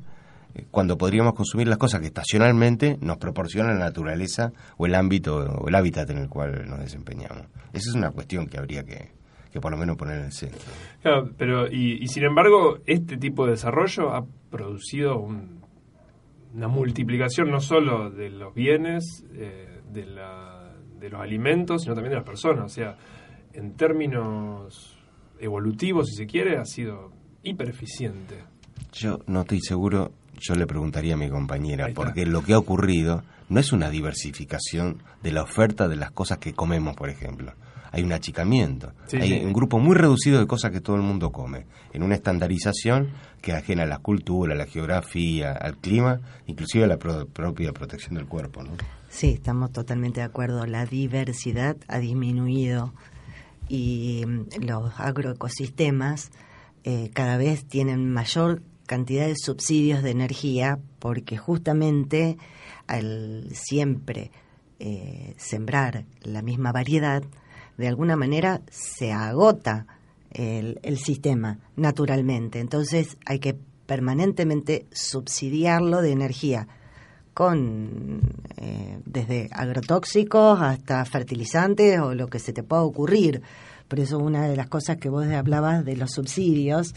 [0.71, 5.67] Cuando podríamos consumir las cosas que estacionalmente nos proporciona la naturaleza o el ámbito o
[5.67, 7.45] el hábitat en el cual nos desempeñamos.
[7.73, 9.11] Esa es una cuestión que habría que,
[9.51, 10.59] que por lo menos poner en el centro.
[11.01, 15.61] Claro, pero y, y sin embargo, este tipo de desarrollo ha producido un-
[16.53, 22.11] una multiplicación no solo de los bienes, eh, de, la- de los alimentos, sino también
[22.11, 22.65] de las personas.
[22.65, 22.97] O sea,
[23.53, 24.97] en términos
[25.39, 27.11] evolutivos, si se quiere, ha sido
[27.43, 28.43] hiper eficiente.
[28.93, 30.11] Yo no estoy seguro,
[30.41, 35.01] yo le preguntaría a mi compañera, porque lo que ha ocurrido no es una diversificación
[35.23, 37.53] de la oferta de las cosas que comemos, por ejemplo.
[37.93, 39.45] Hay un achicamiento, Sí, hay sí.
[39.45, 43.09] un grupo muy reducido de cosas que todo el mundo come, en una estandarización
[43.41, 47.73] que ajena a la cultura, a la geografía, al clima, inclusive a la pro- propia
[47.73, 48.63] protección del cuerpo.
[48.63, 48.71] ¿no?
[49.09, 50.65] Sí, estamos totalmente de acuerdo.
[50.65, 52.93] La diversidad ha disminuido
[53.67, 56.31] y mm, los agroecosistemas
[56.85, 62.37] eh, cada vez tienen mayor cantidad de subsidios de energía porque justamente
[62.87, 64.31] al siempre
[64.79, 67.23] eh, sembrar la misma variedad,
[67.77, 69.87] de alguna manera se agota
[70.31, 72.59] el, el sistema naturalmente.
[72.59, 76.67] Entonces hay que permanentemente subsidiarlo de energía
[77.33, 78.21] con
[78.57, 83.41] eh, desde agrotóxicos hasta fertilizantes o lo que se te pueda ocurrir.
[83.87, 86.93] Por eso una de las cosas que vos hablabas de los subsidios,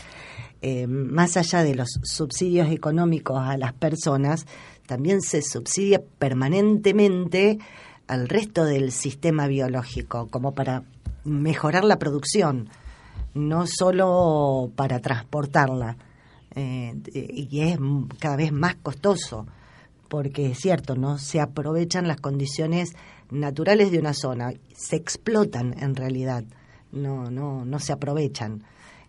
[0.62, 4.46] eh, más allá de los subsidios económicos a las personas,
[4.86, 7.58] también se subsidia permanentemente
[8.06, 10.84] al resto del sistema biológico, como para
[11.24, 12.68] mejorar la producción,
[13.34, 15.96] no solo para transportarla.
[16.56, 17.78] Eh, y es
[18.20, 19.46] cada vez más costoso
[20.14, 22.94] porque es cierto, no se aprovechan las condiciones
[23.32, 26.44] naturales de una zona, se explotan en realidad,
[26.92, 28.62] no, no, no se aprovechan.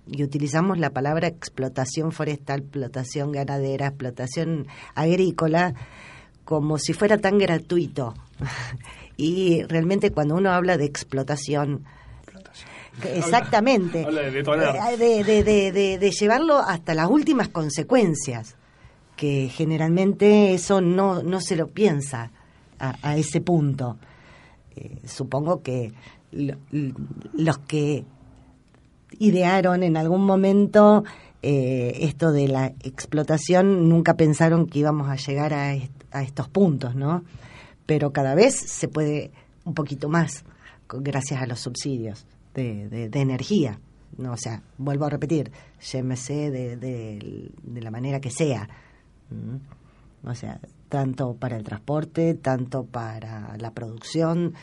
[0.08, 5.74] Y utilizamos la palabra explotación forestal, explotación ganadera, explotación agrícola,
[6.44, 8.14] como si fuera tan gratuito.
[9.18, 11.84] y realmente cuando uno habla de explotación,
[13.14, 14.22] exactamente, Habla
[14.92, 18.56] eh, de, de- de- de- de llevarlo hasta las últimas consecuencias
[19.16, 22.32] que generalmente eso no, no se lo piensa
[22.80, 23.98] a, a ese punto.
[24.76, 25.94] Eh, supongo que
[26.32, 26.58] lo-
[27.34, 28.04] los que
[29.20, 31.04] idearon en algún momento
[31.42, 36.50] eh, esto de la explotación nunca pensaron que íbamos a llegar a, est- a estos
[36.50, 37.24] puntos, ¿no?
[37.86, 39.32] Pero cada vez se puede
[39.64, 40.44] un poquito más
[40.90, 43.80] gracias a los subsidios de, de- energía.
[44.18, 45.52] No, o sea, vuelvo a repetir,
[45.82, 47.52] llámese de, de,
[47.82, 48.70] la manera que sea.
[50.24, 54.54] O sea, tanto para el transporte, tanto para la producción,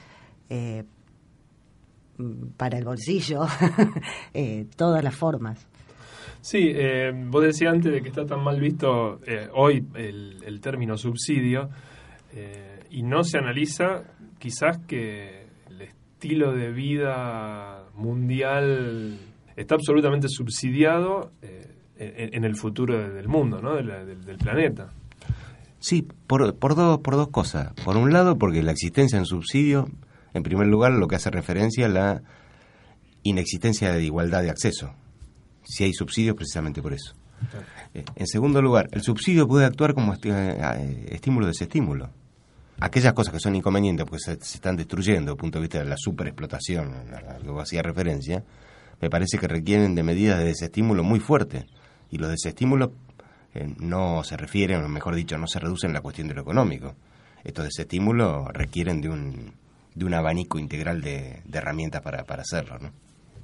[0.49, 0.85] eh,
[2.57, 3.43] para el bolsillo,
[4.35, 5.67] eh, todas las formas.
[6.41, 10.61] Sí, eh, vos decías antes de que está tan mal visto eh, hoy el, el
[10.61, 11.69] término subsidio
[12.33, 14.03] eh, y no se analiza
[14.39, 19.19] quizás que el estilo de vida mundial
[19.57, 23.77] está absolutamente subsidiado eh, en, en el futuro de- del mundo, ¿no?
[23.77, 24.93] de la- del, del planeta.
[25.79, 27.73] Sí, por, por, dos, por dos cosas.
[27.85, 29.89] Por un lado, porque la existencia en subsidio,
[30.35, 32.23] en primer lugar, lo que hace referencia a la
[33.23, 34.93] inexistencia de igualdad de acceso.
[35.65, 37.15] Si hay subsidios, precisamente por eso.
[37.95, 42.11] Eh, En segundo lugar, el subsidio puede actuar como esti- eh, estímulo desestímulo.
[42.81, 45.79] Aquellas cosas que son inconvenientes porque se, se están destruyendo desde el punto de vista
[45.79, 48.43] de la superexplotación a la que vos hacía referencia,
[49.01, 51.65] me parece que requieren de medidas de desestímulo muy fuertes.
[52.11, 52.91] Y los desestímulos
[53.55, 56.43] eh, no se refieren, o mejor dicho, no se reducen en la cuestión de lo
[56.43, 56.95] económico.
[57.45, 59.53] Estos desestímulos requieren de un,
[59.95, 62.91] de un abanico integral de, de herramientas para, para hacerlo, ¿no?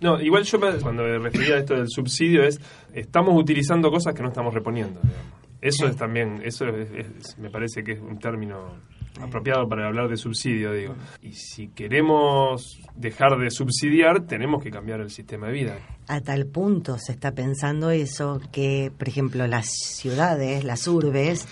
[0.01, 2.61] No, igual yo cuando me refería a esto del subsidio es
[2.95, 5.01] estamos utilizando cosas que no estamos reponiendo.
[5.03, 5.33] digamos.
[5.61, 8.77] Eso es también, eso es- es- me parece que es un término
[9.21, 10.95] apropiado para hablar de subsidio, digo.
[11.21, 15.79] Y si queremos dejar de subsidiar, tenemos que cambiar el sistema de vida.
[16.07, 21.49] A tal punto se está pensando eso que, por ejemplo, las ciudades, las urbes,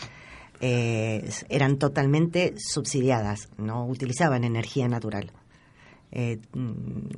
[0.60, 5.30] eh, eran totalmente subsidiadas, no utilizaban energía natural.
[6.12, 6.38] Eh,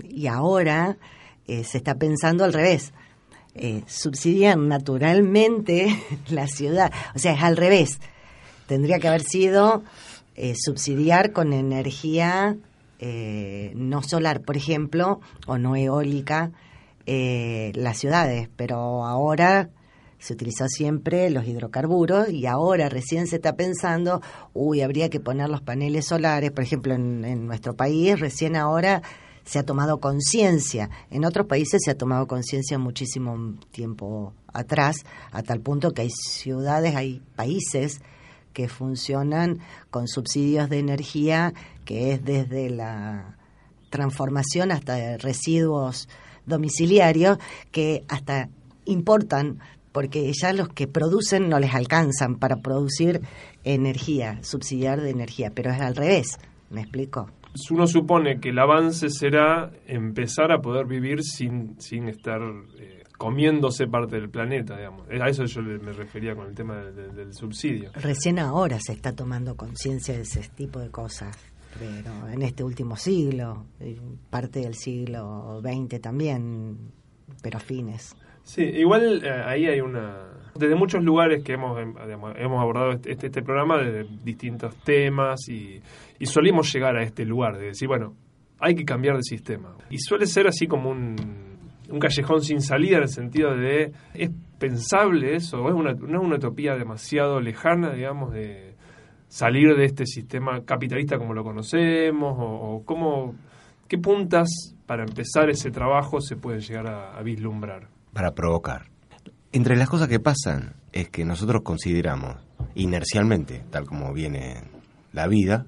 [0.08, 0.96] y ahora
[1.46, 2.92] eh, se está pensando al revés.
[3.86, 5.96] subsidian naturalmente
[6.30, 6.92] la ciudad.
[7.14, 8.00] O sea, es al revés.
[8.66, 9.82] Tendría que haber sido
[10.54, 12.56] subsidiar con energía
[13.00, 16.52] no solar, por ejemplo, o no eólica,
[17.06, 18.50] las ciudades.
[18.54, 19.70] Pero ahora
[20.18, 24.20] se utilizó siempre los hidrocarburos y ahora recién se está pensando,
[24.52, 29.02] uy, habría que poner los paneles solares, por ejemplo, en, nuestro país recién ahora
[29.44, 34.96] se ha tomado conciencia, en otros países se ha tomado conciencia muchísimo tiempo atrás,
[35.30, 38.00] a tal punto que hay ciudades, hay países
[38.52, 41.54] que funcionan con subsidios de energía,
[41.84, 43.38] que es desde la
[43.88, 46.08] transformación hasta residuos
[46.44, 47.38] domiciliarios,
[47.70, 48.50] que hasta
[48.84, 49.60] importan
[49.98, 53.20] porque ya los que producen no les alcanzan para producir
[53.64, 56.38] energía, subsidiar de energía, pero es al revés,
[56.70, 57.28] ¿me explico?
[57.72, 62.40] Uno supone que el avance será empezar a poder vivir sin, sin estar
[62.78, 65.08] eh, comiéndose parte del planeta, digamos.
[65.10, 67.90] A eso yo me refería con el tema del subsidio.
[67.94, 71.36] Recién ahora se está tomando conciencia de ese tipo de cosas,
[71.76, 73.66] pero en este último siglo,
[74.30, 76.92] parte del siglo XX también,
[77.42, 78.14] pero fines.
[78.48, 80.24] Sí, igual eh, ahí hay una...
[80.54, 81.94] Desde muchos lugares que hemos, em,
[82.36, 85.82] hemos abordado este, este, este, programa, de distintos temas, y,
[86.18, 88.14] y solimos llegar a este lugar de decir, bueno,
[88.58, 89.76] hay que cambiar de sistema.
[89.90, 91.14] Y suele ser así como un,
[91.90, 95.62] un callejón sin salida en el sentido de, ¿es pensable eso?
[95.62, 98.76] ¿O es una, no es una utopía demasiado lejana, digamos, de
[99.28, 102.34] salir de este sistema capitalista como lo conocemos?
[102.38, 103.34] ¿O, o cómo,
[103.86, 104.48] qué puntas
[104.86, 107.97] para empezar ese trabajo se pueden llegar a vislumbrar?
[108.12, 108.90] Para provocar.
[109.52, 112.36] Entre las cosas que pasan es que nosotros consideramos
[112.74, 114.62] inercialmente, tal como viene
[115.12, 115.66] la vida,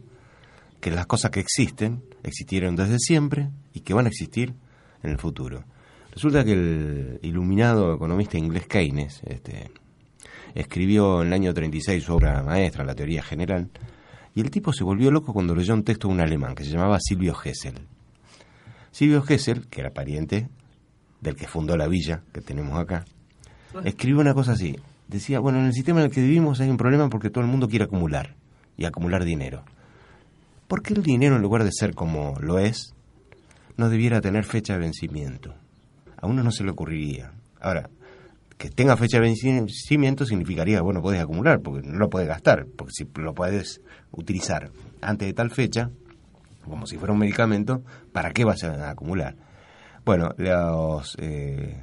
[0.80, 4.54] que las cosas que existen existieron desde siempre y que van a existir
[5.02, 5.64] en el futuro.
[6.12, 9.70] Resulta que el iluminado economista inglés Keynes este,
[10.54, 13.70] escribió en el año 36 su obra maestra, La teoría general,
[14.34, 16.70] y el tipo se volvió loco cuando leyó un texto de un alemán que se
[16.70, 17.86] llamaba Silvio Gesell.
[18.90, 20.48] Silvio Gesell, que era pariente
[21.20, 23.04] del que fundó la villa que tenemos acá,
[23.84, 24.76] escribió una cosa así.
[25.08, 27.50] Decía, bueno, en el sistema en el que vivimos hay un problema porque todo el
[27.50, 28.36] mundo quiere acumular
[28.76, 29.64] y acumular dinero.
[30.68, 32.94] ¿Por qué el dinero, en lugar de ser como lo es,
[33.76, 35.54] no debiera tener fecha de vencimiento?
[36.16, 37.32] A uno no se le ocurriría.
[37.60, 37.90] Ahora,
[38.56, 42.92] que tenga fecha de vencimiento significaría, bueno, puedes acumular, porque no lo puedes gastar, porque
[42.92, 43.80] si lo puedes
[44.12, 45.90] utilizar antes de tal fecha,
[46.64, 49.34] como si fuera un medicamento, ¿para qué vas a acumular?
[50.04, 51.82] Bueno, los, eh,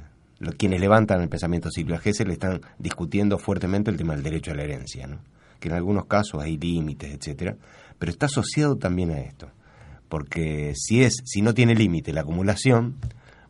[0.56, 4.64] quienes levantan el pensamiento Silvia Gesell están discutiendo fuertemente el tema del derecho a la
[4.64, 5.18] herencia, ¿no?
[5.60, 7.56] que en algunos casos hay límites, etcétera,
[7.98, 9.50] pero está asociado también a esto,
[10.08, 12.96] porque si es si no tiene límite la acumulación,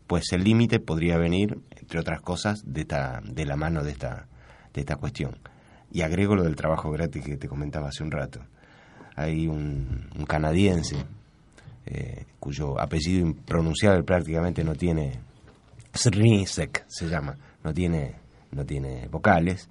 [0.07, 4.27] pues el límite podría venir, entre otras cosas, de esta de la mano de esta
[4.73, 5.39] de esta cuestión.
[5.91, 8.41] Y agrego lo del trabajo gratis que te comentaba hace un rato.
[9.17, 10.97] Hay un canadiense
[11.91, 15.21] eh, cuyo apellido impronunciable prácticamente no tiene,
[15.95, 18.17] Srinsek se llama, no tiene,
[18.53, 19.71] no tiene vocales,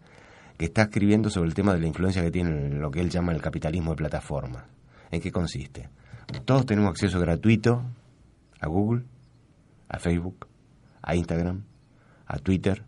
[0.58, 3.34] que está escribiendo sobre el tema de la influencia que tiene lo que él llama
[3.34, 4.66] el capitalismo de plataforma.
[5.12, 5.90] ¿En qué consiste?
[6.44, 7.84] Todos tenemos acceso gratuito
[8.60, 9.04] a Google,
[9.88, 10.48] a Facebook,
[11.04, 11.66] a Instagram,
[12.26, 12.84] a Twitter.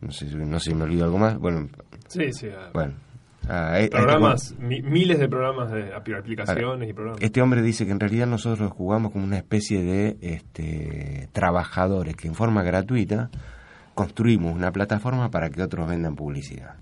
[0.00, 1.36] No sé, no sé si me olvido algo más.
[1.36, 1.68] Bueno,
[2.06, 2.46] sí, sí.
[2.72, 2.94] Bueno,
[3.48, 7.22] Ah, e- este programas, miles de programas de aplicaciones y programas.
[7.22, 12.28] Este hombre dice que en realidad nosotros jugamos como una especie de este, trabajadores que
[12.28, 13.30] en forma gratuita
[13.94, 16.76] construimos una plataforma para que otros vendan publicidad.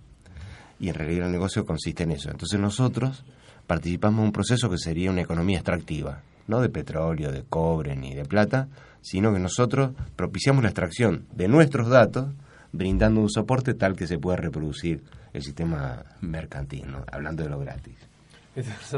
[0.79, 2.31] Y en realidad el negocio consiste en eso.
[2.31, 3.25] Entonces nosotros
[3.67, 8.15] participamos en un proceso que sería una economía extractiva, no de petróleo, de cobre ni
[8.15, 8.69] de plata,
[9.01, 12.29] sino que nosotros propiciamos la extracción de nuestros datos
[12.73, 17.97] brindando un soporte tal que se pueda reproducir el sistema mercantil, hablando de lo gratis.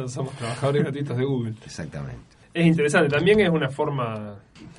[0.06, 1.54] Somos trabajadores gratuitos de Google.
[1.64, 2.36] Exactamente.
[2.54, 4.36] Es interesante, también es una forma...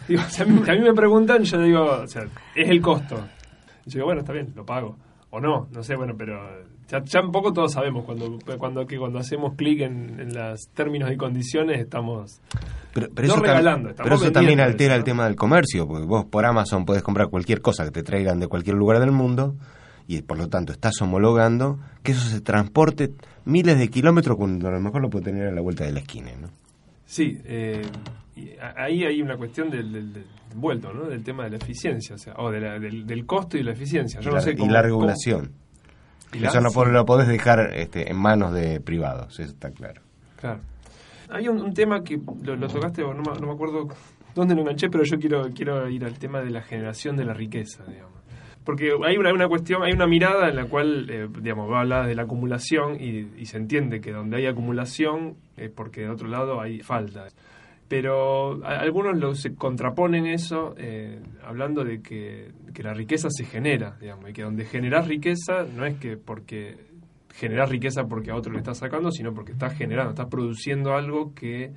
[0.07, 2.23] Digo, a, mí, me preguntan, yo digo, o sea,
[2.55, 3.15] es el costo.
[3.85, 4.95] yo digo, bueno, está bien, lo pago.
[5.31, 6.39] O no, no sé, bueno, pero
[6.87, 11.11] ya, un poco todos sabemos cuando cuando que cuando hacemos clic en, en los términos
[11.11, 12.39] y condiciones estamos
[12.93, 16.85] pero, eso regalando, pero eso también altera el tema del comercio, porque vos por Amazon
[16.85, 19.55] podés comprar cualquier cosa que te traigan de cualquier lugar del mundo
[20.07, 23.11] y por lo tanto estás homologando que eso se transporte
[23.45, 25.99] miles de kilómetros cuando a lo mejor lo puede tener a la vuelta de la
[25.99, 26.49] esquina, ¿no?
[27.05, 27.81] Sí, eh,
[28.75, 30.25] ahí hay una cuestión del,
[30.55, 31.05] vuelto, ¿no?
[31.05, 34.19] Del tema de la eficiencia, o sea, o del, costo y la eficiencia.
[34.21, 35.51] y, la, regulación.
[36.33, 40.01] Eso no lo podés dejar este, en manos de privados, eso está claro.
[40.37, 40.59] Claro.
[41.29, 43.87] Hay un, tema que lo, tocaste, no me, no me acuerdo
[44.35, 47.33] dónde lo enganché, pero yo quiero, quiero ir al tema de la generación de la
[47.33, 48.22] riqueza, digamos
[48.63, 51.81] porque hay una, una, cuestión, hay una mirada en la cual, eh, digamos, va a
[51.81, 56.27] hablar de la acumulación y, se entiende que donde hay acumulación es porque de otro
[56.27, 57.27] lado hay falta.
[57.87, 62.51] Pero algunos lo, se contraponen eso eh, hablando de que,
[62.81, 66.77] la riqueza se genera, digamos, y que donde generas riqueza no es que porque
[67.33, 71.33] generas riqueza porque a otro le estás sacando, sino porque estás generando, estás produciendo algo
[71.33, 71.71] que,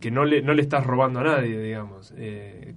[0.00, 2.12] que no, le, no le estás robando a nadie, digamos.
[2.16, 2.74] Eh,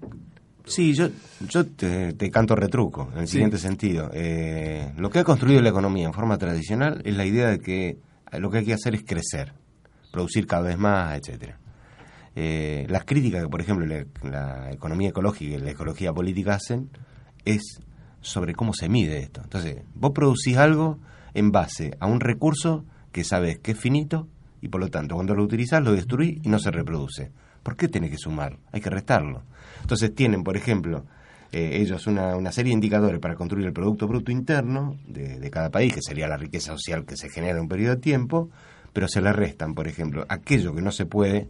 [0.66, 1.10] Sí, yo,
[1.48, 4.12] yo te, canto retruco, en el siguiente sentido.
[4.14, 7.98] Eh, lo que ha construido la economía en forma tradicional es la idea de que
[8.34, 9.54] lo que hay que hacer es crecer,
[10.12, 11.60] producir cada vez más, etcétera.
[12.36, 13.86] Eh, las críticas que, por ejemplo,
[14.24, 16.90] la, economía ecológica y la ecología política hacen
[17.44, 17.82] es
[18.22, 19.42] sobre cómo se mide esto.
[19.44, 21.00] Entonces, vos producís algo
[21.34, 24.28] en base a un recurso que sabes que es finito
[24.62, 27.32] y por lo tanto cuando lo utilizás lo destruís y no se reproduce.
[27.64, 28.58] ¿Por qué tiene que sumar?
[28.72, 29.44] Hay que restarlo.
[29.82, 31.06] Entonces tienen, por ejemplo,
[31.52, 35.72] eh, ellos una, una, serie de indicadores para construir el Producto Bruto Interno de, cada
[35.72, 38.50] país, que sería la riqueza social que se genera en un periodo de tiempo,
[38.94, 41.50] pero se le restan, por ejemplo, aquello que no se puede,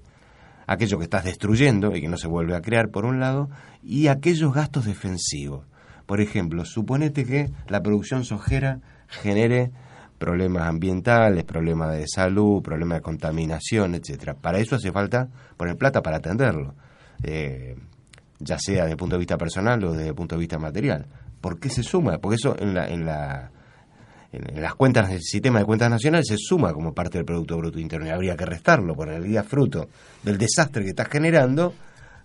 [0.67, 3.49] aquello que estás destruyendo y que no se vuelve a crear, por un lado,
[3.84, 5.65] y aquellos gastos defensivos.
[6.05, 9.72] Por ejemplo, suponete que la producción sojera genere
[10.17, 14.36] problemas ambientales, problemas de salud, problemas de contaminación, etcétera.
[14.36, 16.76] Para eso hace falta poner plata para atenderlo.
[17.24, 17.76] Eh,
[18.40, 21.06] ya sea desde el punto de vista personal o desde el punto de vista material.
[21.42, 22.18] ¿Por qué se suma?
[22.18, 23.52] Porque eso en, la, en, la,
[24.32, 27.80] en las cuentas del sistema de cuentas nacionales se suma como parte del Producto Bruto
[27.80, 29.90] Interno y habría que restarlo, por el día fruto
[30.24, 31.74] del desastre que estás generando,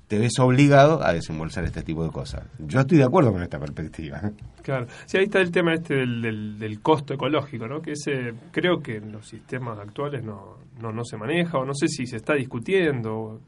[0.09, 2.45] te ves obligado a desembolsar este tipo de cosas.
[2.59, 4.21] Yo estoy de acuerdo con esta perspectiva.
[4.62, 7.83] Claro, sí, ahí está el tema este del, del, costo ecológico, ¿no?
[7.83, 11.75] Que ese, creo que en los sistemas actuales no, no, no se maneja o no
[11.75, 13.41] sé si se está discutiendo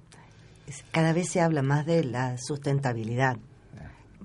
[0.91, 3.39] cada vez se habla más de la sustentabilidad.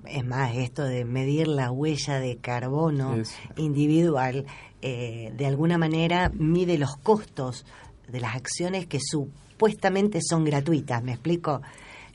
[0.06, 3.22] Es más, esto de medir la huella de carbono
[3.56, 4.46] individual,
[4.80, 7.64] eh, de alguna manera mide los costos
[8.08, 11.02] de las acciones que supuestamente son gratuitas.
[11.04, 11.62] ¿Me explico?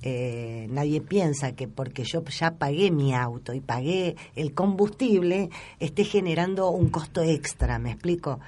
[0.01, 5.49] Eh, nadie piensa que porque yo ya pagué mi auto y pagué el combustible,
[5.79, 7.79] esté generando un costo extra.
[7.79, 8.41] ¿Me explico?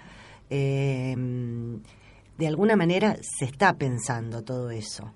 [0.50, 1.16] Eh,
[2.38, 5.14] de alguna manera se está pensando todo eso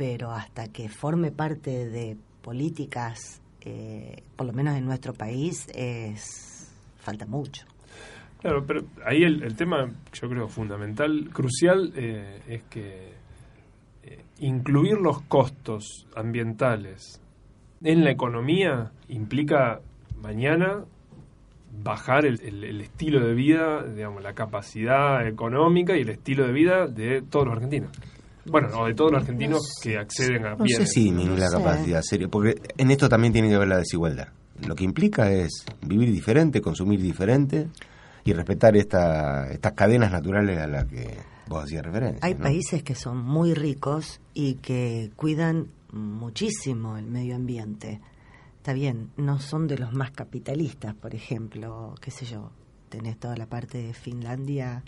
[0.00, 6.72] pero hasta que forme parte de políticas, eh, por lo menos en nuestro país, es
[6.96, 7.66] falta mucho.
[8.40, 13.12] Claro, pero ahí el, tema, yo creo, fundamental, crucial, eh, es que
[14.02, 17.20] eh, incluir los costos ambientales
[17.84, 19.82] en la economía implica
[20.22, 20.82] mañana
[21.84, 26.86] bajar el, el, estilo de vida, digamos, la capacidad económica y el estilo de vida
[26.86, 27.90] de todos los argentinos.
[28.50, 32.28] Bueno, o de todos los argentinos que acceden a No sé si la capacidad, serio,
[32.28, 34.28] porque en esto también tiene que ver la desigualdad.
[34.66, 37.68] Lo que implica es vivir diferente, consumir diferente
[38.24, 41.16] y respetar esta, estas cadenas naturales a las que
[41.48, 42.20] vos hacías referencia.
[42.22, 48.00] Hay países que son muy ricos y que cuidan muchísimo el medio ambiente.
[48.56, 52.50] Está bien, no son de los más capitalistas, por ejemplo, qué sé yo,
[52.90, 54.82] tenés toda la parte de Finlandia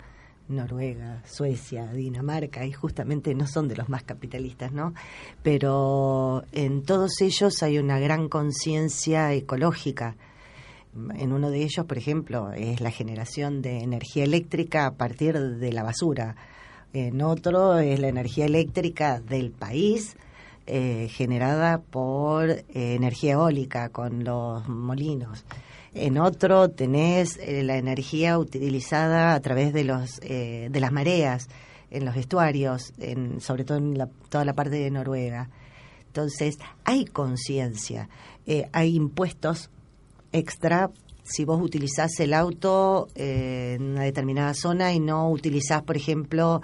[0.47, 4.93] Noruega, Suecia, Dinamarca, y justamente no son de los más capitalistas, ¿no?
[5.41, 10.15] Pero en todos ellos hay una gran conciencia ecológica.
[11.15, 15.73] En uno de ellos, por ejemplo, es la generación de energía eléctrica a partir de
[15.73, 16.35] la basura.
[16.93, 20.15] En otro es la energía eléctrica del país,
[20.67, 25.43] eh, generada por eh, energía eólica con los molinos
[25.95, 31.49] en otro tenés eh, la energía utilizada a través de los eh, de las mareas
[31.91, 35.49] en los estuarios, en, sobre todo en toda la parte de Noruega.
[36.07, 38.09] Entonces, hay conciencia,
[38.47, 39.69] eh, hay impuestos
[40.31, 40.89] extra
[41.23, 46.61] si vos utilizás el auto en una determinada zona y no utilizás, por ejemplo,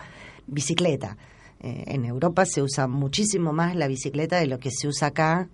[0.47, 1.15] bicicleta.
[1.61, 5.47] en Europa se usa muchísimo más la bicicleta de lo que se usa acá,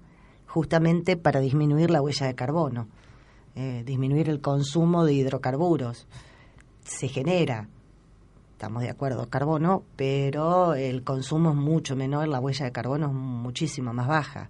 [0.47, 2.87] justamente para disminuir la huella de carbono.
[3.55, 6.07] Eh, disminuir el consumo de hidrocarburos.
[6.83, 7.69] Se genera,
[8.51, 13.13] estamos de acuerdo, carbono, pero el consumo es mucho menor, la huella de carbono es
[13.13, 14.49] muchísimo más baja.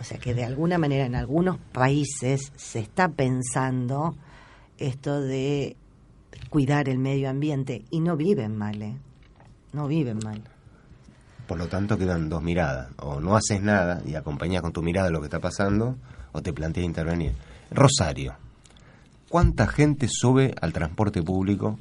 [0.00, 4.16] O sea que de alguna manera en algunos países se está pensando
[4.76, 5.76] esto de
[6.48, 8.96] cuidar el medio ambiente y no viven mal, ¿eh?
[9.72, 10.42] No viven mal.
[11.46, 15.10] Por lo tanto quedan dos miradas, o no haces nada y acompañas con tu mirada
[15.10, 15.96] lo que está pasando,
[16.32, 17.34] o te planteas intervenir.
[17.70, 18.36] Rosario.
[19.28, 21.78] ¿Cuánta gente sube al transporte público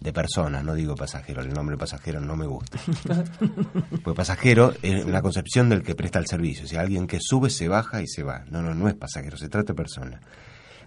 [0.00, 0.64] de personas?
[0.64, 2.78] No digo pasajero, el nombre pasajero no me gusta.
[4.02, 6.64] Pues pasajero es la concepción del que presta el servicio.
[6.64, 8.44] O sea, alguien que sube, se baja y se va.
[8.50, 10.20] No, no, no es pasajero, se trata de persona.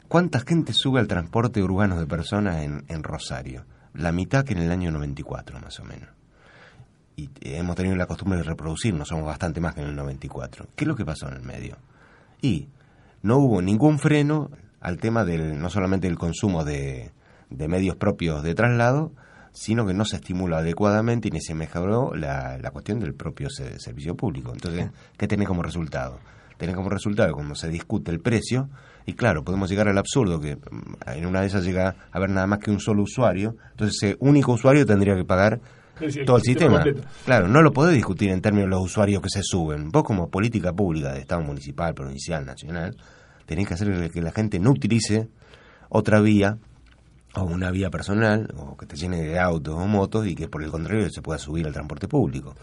[0.08, 3.66] ¿Cuánta gente sube al transporte urbano de personas en, en Rosario?
[3.93, 6.10] La mitad que en el año 94, más o menos
[7.16, 10.68] y hemos tenido la costumbre de reproducirnos, somos bastante más que en el 94.
[10.76, 11.78] ¿Qué es lo que pasó en el medio?
[12.41, 12.68] Y
[13.22, 14.49] no hubo ningún freno
[14.80, 17.11] al tema del no solamente del consumo de,
[17.49, 19.11] de medios propios de traslado,
[19.53, 23.49] sino que no se estimuló adecuadamente y ni se mejoró la, la cuestión del propio
[23.49, 24.51] servicio público.
[24.53, 26.19] Entonces, ¿qué tiene como resultado?
[26.57, 28.69] Tiene como resultado cuando se discute el precio,
[29.05, 32.30] y claro, podemos llegar al absurdo que mm, en una de esas llega a haber
[32.30, 35.59] nada más que un solo usuario, entonces ese único usuario tendría que pagar
[36.25, 36.83] todo el sistema.
[37.25, 39.89] Claro, no lo podés discutir en términos de los usuarios que se suben.
[39.89, 42.95] Vos como política pública de Estado municipal, provincial, nacional,
[43.45, 45.27] tenés que hacer que la gente no utilice
[45.89, 46.57] otra vía
[47.35, 50.63] o una vía personal o que te llene de autos o motos y que por
[50.63, 52.55] el contrario se pueda subir al transporte público.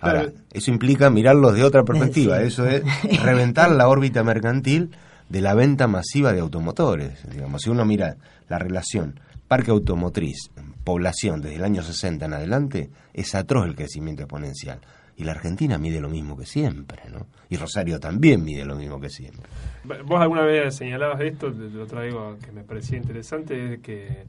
[0.00, 2.82] Ahora, eso implica mirarlo de otra perspectiva, eso es
[3.22, 4.90] reventar la órbita mercantil
[5.28, 7.20] de la venta masiva de automotores.
[7.30, 8.16] Digamos, si uno mira
[8.48, 9.20] la relación
[9.52, 10.50] parque automotriz,
[10.82, 14.80] población desde el año 60 en adelante, es atroz el crecimiento exponencial.
[15.14, 17.26] Y la Argentina mide lo mismo que siempre, ¿no?
[17.50, 19.42] Y Rosario también mide lo mismo que siempre.
[20.06, 24.24] Vos alguna vez señalabas esto, lo traigo que me parecía interesante, es que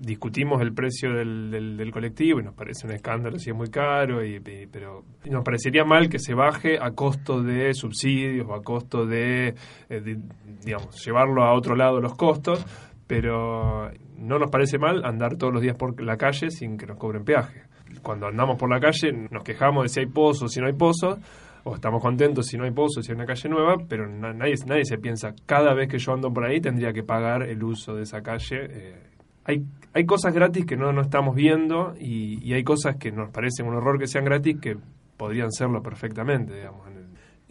[0.00, 4.24] discutimos el precio del, del, colectivo y nos parece un escándalo si es muy caro,
[4.24, 4.38] y,
[4.70, 9.56] pero nos parecería mal que se baje a costo de subsidios o a costo de,
[9.88, 10.18] eh, de
[10.64, 12.64] digamos, llevarlo a otro lado los costos,
[13.06, 16.98] pero no nos parece mal andar todos los días por la calle sin que nos
[16.98, 17.62] cobren peaje.
[18.02, 21.18] Cuando andamos por la calle nos quejamos de si hay pozos, si no hay pozos,
[21.64, 24.84] o estamos contentos si no hay pozos, si hay una calle nueva, pero nadie, nadie
[24.84, 28.02] se piensa, cada vez que yo ando por ahí tendría que pagar el uso de
[28.02, 28.66] esa calle.
[28.70, 29.12] Eh,
[29.44, 33.66] hay, hay cosas gratis que no, no estamos viendo y, hay cosas que nos parecen
[33.66, 34.76] un horror que sean gratis que
[35.16, 36.91] podrían serlo perfectamente, digamos.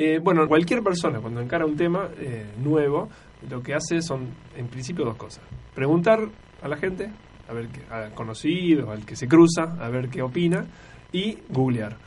[0.04, 3.08] Eh, bueno, cualquier persona cuando encara un tema eh, nuevo,
[3.48, 5.44] lo que hace son, en principio, dos cosas.
[5.76, 6.22] Preguntar
[6.60, 7.12] a la gente,
[7.48, 10.66] a ver qué, a conocidos, al que se cruza, a ver qué opina,
[11.12, 11.98] y googlear.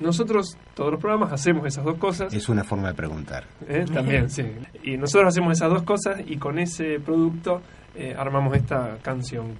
[0.00, 2.32] Nosotros, todos los programas, hacemos esas dos cosas.
[2.32, 3.44] Es una forma de preguntar.
[3.68, 3.84] ¿Eh?
[3.92, 4.44] También, sí.
[4.82, 7.60] Y nosotros hacemos esas dos cosas y con ese producto
[7.94, 9.56] eh, armamos esta canción.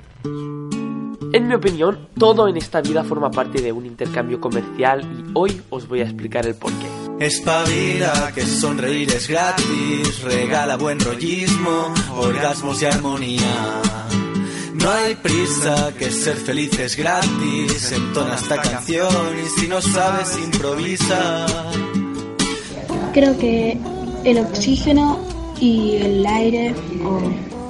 [1.35, 5.61] En mi opinión, todo en esta vida forma parte de un intercambio comercial y hoy
[5.69, 6.99] os voy a explicar el porqué.
[7.21, 13.83] Espabila, que sonreír es gratis, regala buen rollismo, orgasmos y armonía.
[14.73, 20.39] No hay prisa, que ser feliz es gratis, entona esta canción y si no sabes
[20.43, 21.47] improvisa.
[23.12, 23.77] Creo que
[24.25, 25.21] el oxígeno
[25.61, 26.75] y el aire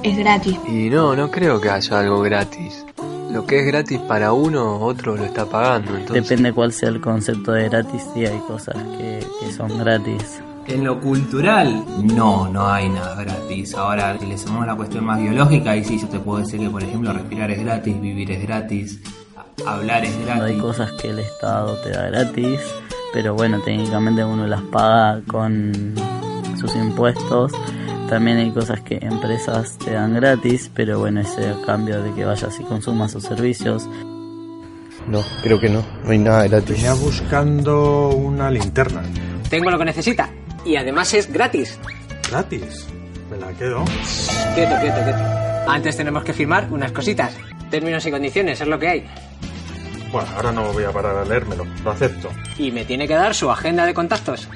[0.03, 0.57] es gratis.
[0.65, 2.85] Y no, no creo que haya algo gratis
[3.31, 5.91] lo que es gratis para uno, otro lo está pagando.
[6.13, 9.21] Depende cuál sea el concepto de gratis, sí hay cosas que,
[9.55, 10.41] son gratis.
[10.67, 13.73] En lo cultural, no, no hay nada gratis.
[13.73, 16.69] Ahora, si le sumamos la cuestión más biológica, y sí, yo te puedo decir que,
[16.69, 18.99] por ejemplo, respirar es gratis, vivir es gratis,
[19.65, 20.43] hablar es gratis.
[20.43, 22.59] Hay cosas que el Estado te da gratis,
[23.13, 25.93] pero bueno, técnicamente uno las paga con
[26.57, 27.51] sus impuestos
[28.11, 32.25] también hay cosas que empresas te dan gratis, pero bueno, ese a cambio de que
[32.25, 33.87] vayas y consumas sus servicios.
[35.07, 36.75] No, creo que no, no hay nada gratis.
[36.75, 39.01] Venía buscando una linterna.
[39.49, 40.29] Tengo lo que necesita
[40.65, 41.79] y además es gratis.
[42.29, 42.85] ¿Gratis?
[43.29, 43.85] Me la quedo.
[44.55, 45.69] Quieto, quieto, quieto.
[45.69, 47.33] Antes tenemos que firmar unas cositas.
[47.69, 49.05] Términos y condiciones, es lo que hay.
[50.11, 52.29] Bueno, ahora no voy a parar a leérmelo, lo acepto.
[52.57, 54.49] Y me tiene que dar su agenda de contactos.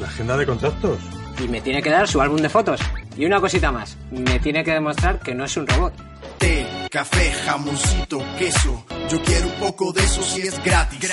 [0.00, 1.00] ¿La agenda de contactos?
[1.42, 2.80] Y me tiene que dar su álbum de fotos.
[3.16, 5.92] Y una cosita más, me tiene que demostrar que no es un robot.
[6.38, 8.84] Té, café, jamoncito, queso.
[9.08, 11.10] Yo quiero un poco de eso si es gratis.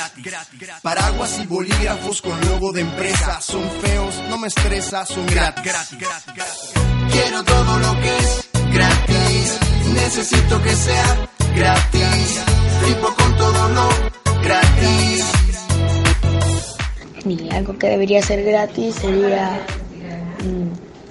[0.82, 3.42] Paraguas y bolígrafos con logo de empresa.
[3.42, 5.74] Son feos, no me estresa, son gratis.
[7.12, 9.60] Quiero todo lo que es gratis.
[9.94, 12.44] Necesito que sea gratis.
[12.86, 13.90] Tipo con todo lo
[14.44, 15.26] gratis.
[17.26, 19.60] Y algo que debería ser gratis sería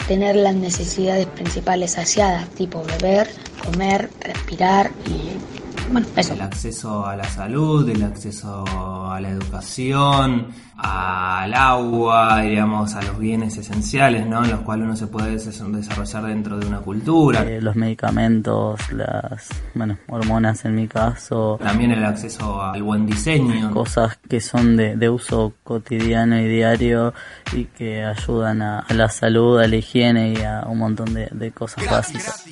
[0.06, 3.28] tener las necesidades principales saciadas, tipo beber,
[3.64, 5.57] comer, respirar y
[5.90, 6.34] bueno, eso.
[6.34, 8.64] El acceso a la salud, el acceso
[9.10, 14.44] a la educación, al agua, digamos, a los bienes esenciales, ¿no?
[14.44, 17.42] En los cuales uno se puede desarrollar dentro de una cultura.
[17.42, 21.58] Eh, los medicamentos, las, bueno, hormonas en mi caso.
[21.62, 23.72] También el acceso al buen diseño.
[23.72, 27.12] Cosas que son de, de uso cotidiano y diario
[27.52, 31.50] y que ayudan a, la salud, a la higiene y a un montón de, de
[31.50, 32.44] cosas básicas.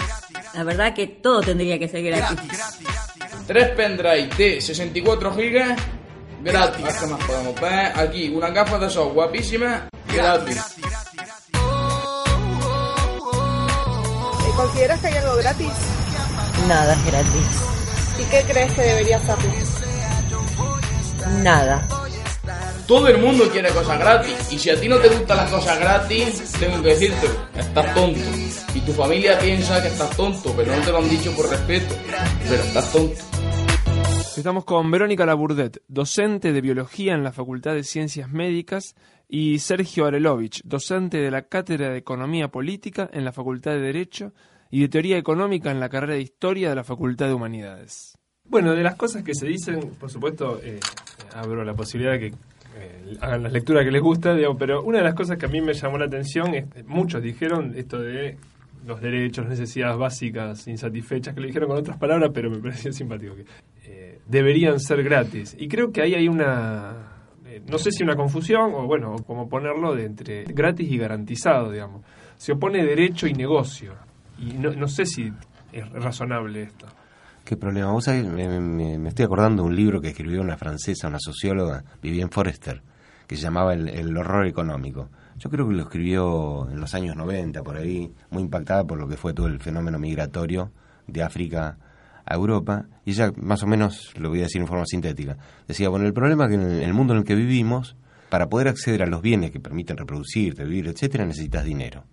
[0.55, 2.39] La verdad que todo tendría que ser gratis.
[3.47, 5.79] Tres pendrive de 64 gigas
[6.43, 6.85] gratis.
[7.01, 7.99] ¿Qué más podemos ver?
[7.99, 10.63] Aquí, una gafa de sol guapísima gratis.
[14.57, 15.73] ¿Consideras que hay algo gratis?
[16.67, 17.63] Nada es gratis.
[18.19, 19.37] ¿Y qué crees que debería hacer?
[21.43, 21.87] Nada.
[22.87, 24.53] Todo el mundo quiere cosas gratis.
[24.53, 27.27] Y si a ti no te gustan las cosas gratis, tengo que decirte,
[27.57, 28.21] estás tonto.
[28.75, 31.95] Y tu familia piensa que estás tonto, pero no te lo han dicho por respeto.
[32.49, 33.17] Pero estás tonto.
[34.37, 38.95] Estamos con Verónica Laburdet, docente de biología en la Facultad de Ciencias Médicas,
[39.29, 44.33] y Sergio Arelovich, docente de la Cátedra de Economía Política en la Facultad de Derecho
[44.71, 48.17] y de Teoría Económica en la carrera de Historia de la Facultad de Humanidades.
[48.45, 50.79] Bueno, de las cosas que se dicen, por supuesto, eh,
[51.35, 52.33] abro la posibilidad de que
[52.79, 55.49] eh, hagan las lecturas que les gusta, digamos, pero una de las cosas que a
[55.49, 58.37] mí me llamó la atención es, muchos dijeron esto de
[58.87, 63.35] los derechos, necesidades básicas insatisfechas, que lo dijeron con otras palabras, pero me pareció simpático,
[63.35, 63.45] que
[63.85, 65.57] eh, deberían ser gratis.
[65.59, 67.17] Y creo que ahí hay una,
[67.69, 72.03] no sé si una confusión, o bueno, como ponerlo de entre gratis y garantizado, digamos.
[72.37, 73.95] Se opone derecho y negocio.
[74.39, 75.33] Y no, no sé si
[75.73, 76.87] es razonable esto.
[77.47, 77.93] ¿Qué problema?
[77.93, 82.29] Vos sabés, me, estoy acordando de un libro que escribió una francesa, una socióloga, Vivienne
[82.29, 82.83] Forrester,
[83.29, 85.11] que se llamaba el, el, horror económico.
[85.39, 89.07] Yo creo que lo escribió en los años 90, por ahí, muy impactada por lo
[89.07, 90.73] que fue todo el fenómeno migratorio
[91.07, 91.79] de África
[92.25, 92.87] a Europa.
[93.05, 95.37] Y ella, más o menos, lo voy a decir en forma sintética,
[95.69, 97.95] decía, bueno, el problema es que en el mundo en el que vivimos,
[98.29, 102.07] para poder acceder a los bienes que permiten reproducirte, vivir, etcétera, necesitas dinero.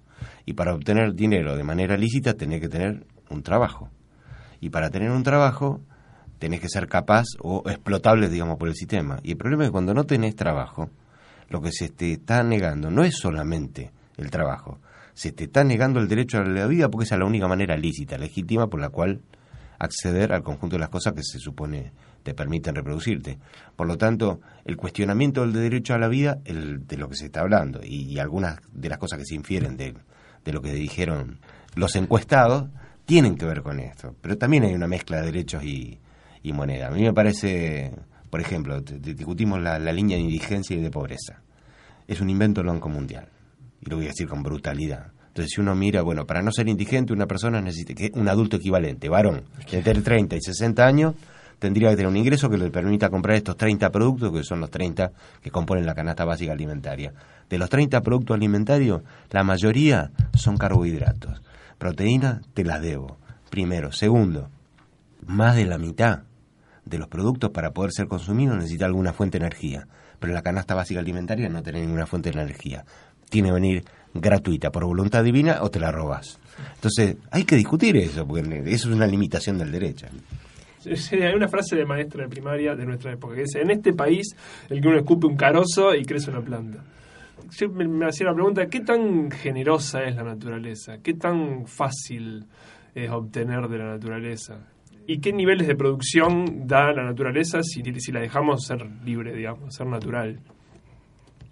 [0.45, 3.89] Y para obtener dinero de manera lícita tenés que tener un trabajo.
[4.63, 5.81] Y para tener un trabajo
[6.39, 9.19] tenés que ser capaz o explotable, digamos, por el sistema.
[9.21, 10.89] Y el problema es que cuando no tenés trabajo,
[11.49, 14.79] lo que se te está negando no es solamente el trabajo,
[15.13, 17.75] se te está negando el derecho a la vida porque esa es la única manera
[17.75, 19.19] lícita, legítima, por la cual
[19.79, 21.91] acceder al conjunto de las cosas que se supone
[22.23, 23.39] te permiten reproducirte.
[23.75, 27.25] Por lo tanto, el cuestionamiento del derecho a la vida, el, de lo que se
[27.25, 29.93] está hablando, y, y, algunas de las cosas que se infieren de,
[30.45, 31.39] de lo que dijeron
[31.75, 32.69] los encuestados,
[33.05, 34.15] tienen que ver con esto.
[34.21, 35.99] Pero también hay una mezcla de derechos y,
[36.43, 36.87] y moneda.
[36.87, 37.91] A mí me parece,
[38.29, 41.41] por ejemplo, discutimos la, línea de indigencia y de pobreza.
[42.07, 43.27] Es un invento del Banco Mundial.
[43.81, 45.07] Y lo voy a decir con brutalidad.
[45.27, 48.57] Entonces, si uno mira, bueno, para no ser indigente, una persona necesita que un adulto
[48.57, 51.15] equivalente, varón, de entre 30 y 60 años,
[51.57, 54.69] tendría que tener un ingreso que le permita comprar estos 30 productos, que son los
[54.69, 57.13] 30 que componen la canasta básica alimentaria.
[57.49, 59.01] De los 30 productos alimentarios,
[59.31, 61.41] la mayoría son carbohidratos.
[61.83, 63.17] Proteínas te las debo,
[63.49, 63.91] primero.
[63.91, 64.49] Segundo,
[65.27, 66.19] más de la mitad
[66.85, 69.85] de los productos para poder ser consumidos necesita alguna fuente de energía.
[70.17, 72.85] Pero la canasta básica alimentaria no tiene ninguna fuente de energía.
[73.29, 76.39] Tiene que venir gratuita, por voluntad divina, o te la robas.
[76.75, 80.07] Entonces, hay que discutir eso, porque eso es una limitación del derecho.
[80.85, 84.33] Hay una frase de maestra de primaria de nuestra época que dice, en este país
[84.69, 86.81] el que uno escupe un carozo y crece una planta.
[87.51, 90.97] Yo me, hacía la pregunta, ¿qué tan generosa es la naturaleza?
[90.99, 92.45] ¿Qué tan fácil
[92.95, 94.67] es obtener de la naturaleza?
[95.05, 99.87] ¿Y qué niveles de producción da la naturaleza si, la dejamos ser libre, digamos, ser
[99.87, 100.39] natural?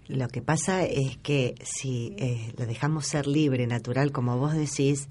[0.08, 5.08] Lo que pasa es que si eh, la dejamos ser libre, natural, como vos decís,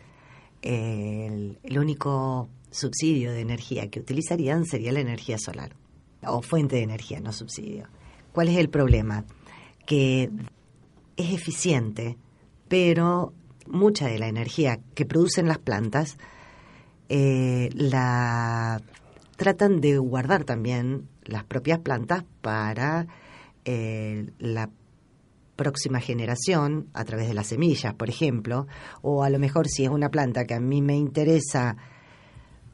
[0.61, 5.75] el, el único subsidio de energía que utilizarían sería la energía solar
[6.23, 7.87] o fuente de energía, no subsidio.
[8.31, 9.25] ¿Cuál es el problema?
[9.85, 10.29] Que
[11.21, 12.17] es eficiente,
[12.67, 13.33] pero
[13.67, 16.17] mucha de la energía que producen las plantas
[17.09, 18.81] eh, la
[19.35, 23.07] tratan de guardar también las propias plantas para
[23.65, 24.69] eh, la
[25.55, 28.67] próxima generación a través de las semillas, por ejemplo,
[29.01, 31.75] o a lo mejor si es una planta que a mí me interesa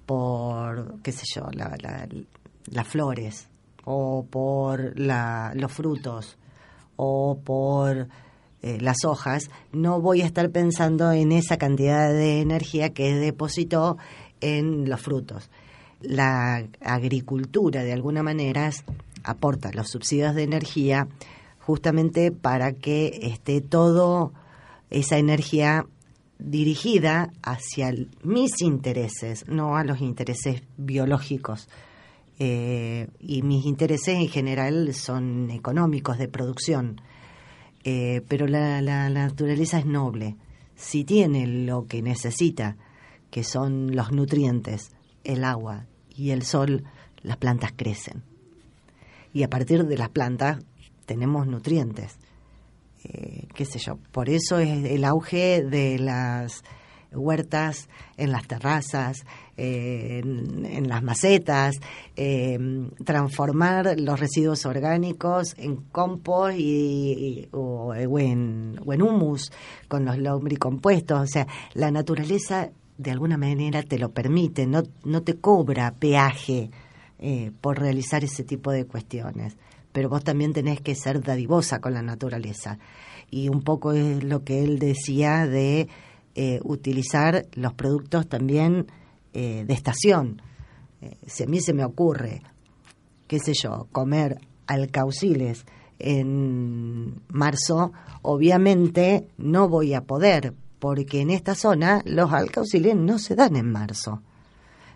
[0.05, 2.07] por, qué sé yo, la, la,
[2.67, 3.49] las flores,
[3.85, 6.37] o por la, los frutos,
[6.95, 8.07] o por
[8.67, 13.97] eh, las hojas, no voy a estar pensando en esa cantidad de energía que depositó
[14.41, 15.49] en los frutos.
[16.01, 18.69] La agricultura, de alguna manera,
[19.23, 21.07] aporta los subsidios de energía
[21.59, 24.33] justamente para que esté todo
[24.89, 25.85] esa energía
[26.39, 27.93] dirigida hacia
[28.23, 31.67] mis intereses, no a los intereses biológicos.
[32.39, 37.01] Eh, y mis intereses en general son económicos, de producción.
[37.89, 40.35] Eh, pero la, la, naturaleza es noble.
[40.75, 42.75] Si tiene lo que necesita,
[43.31, 44.91] que son los nutrientes,
[45.23, 46.83] el agua y el sol,
[47.21, 48.23] las plantas crecen.
[49.31, 50.59] Y a partir de las plantas
[51.05, 52.17] tenemos nutrientes.
[53.05, 56.65] Eh, qué sé yo, por eso es el auge de las
[57.13, 59.25] huertas en las terrazas,
[59.59, 61.77] eh, en, las macetas,
[62.15, 62.59] eh,
[63.03, 69.51] transformar los residuos orgánicos en compost y, o, en, humus
[69.87, 71.19] con los lombricompuestos.
[71.19, 76.69] O sea, la naturaleza de alguna manera te lo permite, no, no te cobra peaje
[77.17, 79.57] eh, por realizar ese tipo de cuestiones.
[79.91, 82.77] Pero vos también tenés que ser dadivosa con la naturaleza.
[83.31, 85.89] Y un poco es lo que él decía de
[86.63, 88.85] utilizar los productos también
[89.39, 90.41] eh, de estación.
[90.99, 92.41] Eh, si a mí se me ocurre,
[93.27, 95.63] qué sé yo, comer alcauciles
[95.99, 103.35] en marzo, obviamente no voy a poder, porque en esta zona los alcauciles no se
[103.35, 104.23] dan en marzo.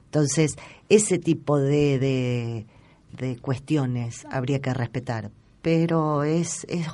[0.06, 0.58] Entonces,
[0.90, 2.66] ese tipo de, de,
[3.16, 5.30] de cuestiones habría que respetar,
[5.62, 6.88] pero es, es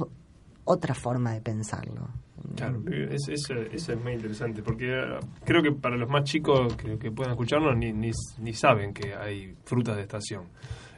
[0.65, 2.09] otra forma de pensarlo.
[2.55, 2.81] Claro,
[3.11, 6.97] es- eso, eso es muy interesante, porque eh, creo que para los más chicos que,
[6.97, 10.43] que puedan escucharnos ni, ni, ni saben que hay frutas de estación.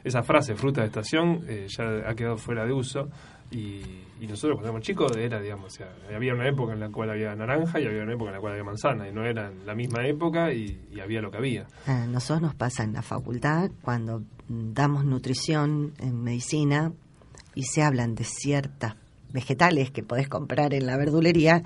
[0.04, 3.10] Esa frase, fruta de estación, eh, ya ha quedado fuera de uso
[3.50, 3.82] y,
[4.20, 7.10] y nosotros cuando éramos chicos era, digamos, o sea, había una época en la cual
[7.10, 9.74] había naranja y había una época en la cual había manzana y no era la
[9.74, 11.66] misma época y, y había lo que había.
[11.86, 16.92] A nosotros nos pasa en la facultad cuando damos nutrición en medicina
[17.54, 18.94] y se hablan de ciertas
[19.32, 21.62] vegetales que podés comprar en la verdulería,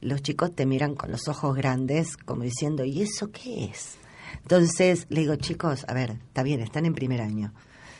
[0.00, 3.98] los chicos te miran con los ojos grandes como diciendo, ¿y eso qué es?
[4.42, 7.52] Entonces le digo, chicos, a ver, está bien, están en primer año.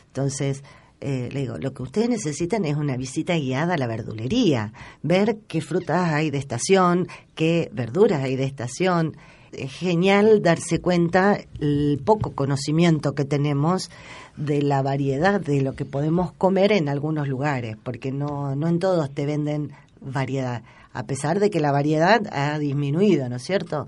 [0.07, 0.63] Entonces,
[1.05, 5.39] eh, le digo, lo que ustedes necesitan es una visita guiada a la verdulería, ver
[5.47, 9.17] qué frutas hay de estación, qué verduras hay de estación.
[9.51, 13.91] Es genial darse cuenta el poco conocimiento que tenemos
[14.37, 18.79] de la variedad de lo que podemos comer en algunos lugares, porque no, no en
[18.79, 19.71] todos te venden
[20.01, 20.63] variedad,
[20.93, 23.87] a pesar de que la variedad ha disminuido, ¿no es cierto?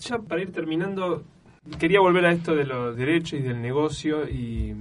[0.00, 1.22] Ya para ir terminando,
[1.78, 4.74] quería volver a esto de los derechos y del negocio y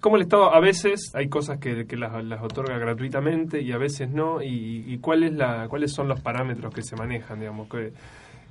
[0.00, 3.78] cómo el Estado a veces hay cosas que, que las, las otorga gratuitamente y a
[3.78, 7.68] veces no y, y cuál es la, cuáles son los parámetros que se manejan, digamos.
[7.68, 7.92] Que,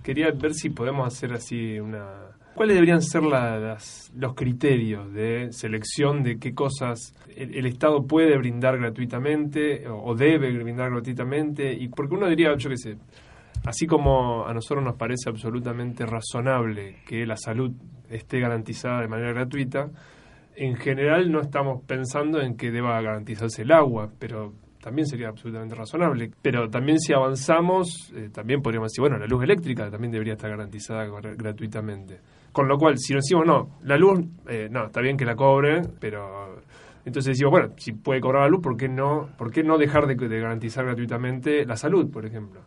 [0.08, 2.06] quería ver si podemos hacer así una...
[2.58, 8.06] ¿Cuáles deberían ser la- las, los criterios de selección de qué cosas el, el Estado
[8.06, 11.72] puede brindar gratuitamente o, debe brindar gratuitamente?
[11.72, 12.98] Y porque uno diría, yo qué sé,
[13.66, 17.72] Así como a nosotros nos parece absolutamente razonable que la salud
[18.10, 19.90] esté garantizada de manera gratuita,
[20.56, 25.76] en general no estamos pensando en que deba garantizarse el agua, pero también sería absolutamente
[25.76, 26.32] razonable.
[26.42, 30.50] Pero también si avanzamos, eh, también podríamos decir, bueno, la luz eléctrica también debería estar
[30.50, 32.20] garantizada gra- gratuitamente.
[32.58, 35.36] Con lo cual, si nos decimos, no, la luz, eh, no, está bien que la
[35.36, 36.60] cobre, pero...
[37.06, 40.08] Entonces decimos, bueno, si puede cobrar la luz, ¿por qué no, por qué no dejar
[40.08, 42.62] de, de garantizar gratuitamente la salud, por ejemplo?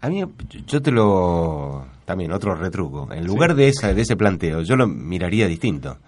[0.00, 0.24] A mí,
[0.66, 1.86] yo te lo.
[2.04, 3.12] También, otro retruco.
[3.12, 5.98] En lugar de, esa, de ese planteo, yo lo miraría distinto.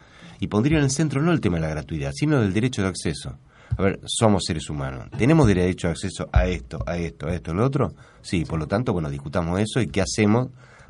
[0.40, 2.88] Y pondría en el centro no el tema de la gratuidad, sino del derecho de
[2.88, 3.38] acceso.
[3.78, 5.08] A ver, somos seres humanos.
[5.16, 7.94] ¿Tenemos derecho de acceso a esto, a esto, a esto, a lo otro?
[8.22, 10.48] Sí, por lo tanto, bueno, discutamos eso y qué hacemos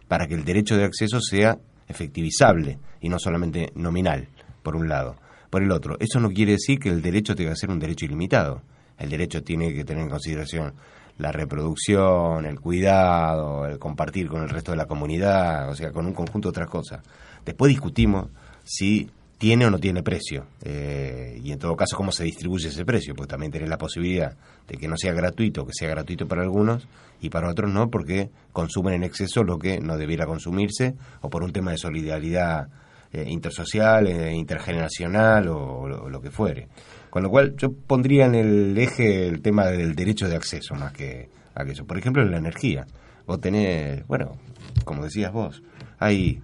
[0.08, 1.58] para que el derecho de acceso sea
[1.88, 4.28] efectivizable y no solamente nominal,
[4.62, 5.16] por un lado.
[5.50, 8.06] Por el otro, eso no quiere decir que el derecho tenga que ser un derecho
[8.06, 8.62] ilimitado.
[8.98, 10.74] El derecho tiene que tener en consideración
[11.18, 16.06] la reproducción, el cuidado, el compartir con el resto de la comunidad, o sea, con
[16.06, 17.02] un conjunto de otras cosas.
[17.44, 18.28] Después discutimos
[18.64, 19.08] si
[19.38, 23.14] tiene o no tiene precio, eh, y en todo caso cómo se distribuye ese precio,
[23.14, 24.36] porque también tenés la posibilidad
[24.68, 26.86] de que no sea gratuito, que sea gratuito para algunos
[27.20, 31.42] y para otros no, porque consumen en exceso lo que no debiera consumirse, o por
[31.42, 32.68] un tema de solidaridad
[33.12, 36.68] eh, intersocial, eh, intergeneracional o, lo- que fuere.
[37.10, 40.92] Con lo cual yo pondría en el eje el tema del derecho de acceso más
[40.92, 41.84] que a que eso.
[41.86, 42.86] Por ejemplo, en la energía.
[43.26, 44.36] Vos tenés, bueno,
[44.84, 45.62] como decías vos,
[45.98, 46.40] hay,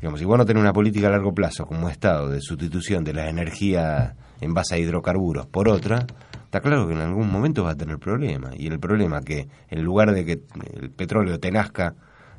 [0.00, 3.12] digamos, si vos no tenés una política a largo plazo como Estado de sustitución de
[3.12, 6.06] la energía en base a hidrocarburos por otra,
[6.44, 8.54] está claro que en algún momento vas a tener problemas.
[8.56, 10.40] Y el problema que en lugar de que
[10.80, 11.94] el petróleo te nazca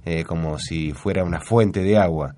[0.06, 2.36] eh, como si fuera una fuente de agua,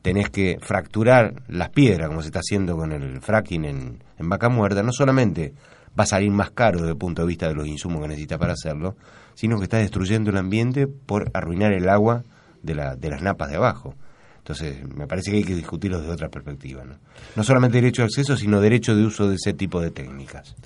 [0.00, 4.48] tenés que fracturar las piedras, como se está haciendo con el fracking en, en Vaca
[4.48, 5.52] Muerta, no solamente
[5.98, 8.38] va a salir más caro desde el punto de vista de los insumos que necesitas
[8.38, 8.96] para hacerlo,
[9.34, 12.22] sino que está destruyendo el ambiente por arruinar el agua
[12.62, 13.94] de, la, de las napas de abajo.
[14.42, 16.84] Entonces, me parece que hay que discutirlo desde otra perspectiva.
[16.84, 16.96] ¿no?
[17.36, 20.56] no solamente derecho de acceso, sino derecho de uso de ese tipo de técnicas.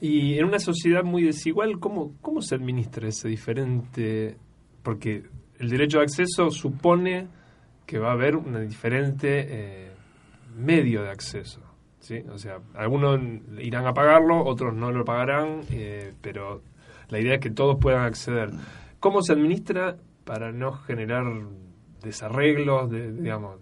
[0.00, 4.38] Y en una sociedad muy desigual, ¿cómo, cómo se administra ese diferente?
[4.82, 5.24] Porque
[5.58, 7.26] el derecho de acceso supone
[7.84, 9.90] que va a haber un diferente eh,
[10.56, 11.60] medio de acceso.
[12.00, 12.22] ¿sí?
[12.32, 13.20] O sea, algunos
[13.58, 16.62] irán a pagarlo, otros no lo pagarán, eh, pero
[17.10, 18.52] la idea es que todos puedan acceder.
[19.00, 21.24] ¿Cómo se administra para no generar
[22.02, 23.56] desarreglos, de, digamos?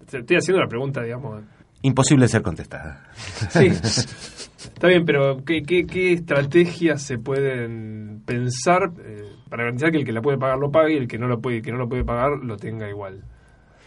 [0.00, 1.42] Estoy haciendo la pregunta, digamos.
[1.82, 3.04] Imposible ser contestada.
[3.50, 3.66] Sí.
[3.66, 10.04] Está bien, pero ¿qué, qué, qué estrategias se pueden pensar eh, para garantizar que el
[10.04, 11.88] que la puede pagar lo pague y el que no lo puede, que no lo
[11.88, 13.22] puede pagar lo tenga igual?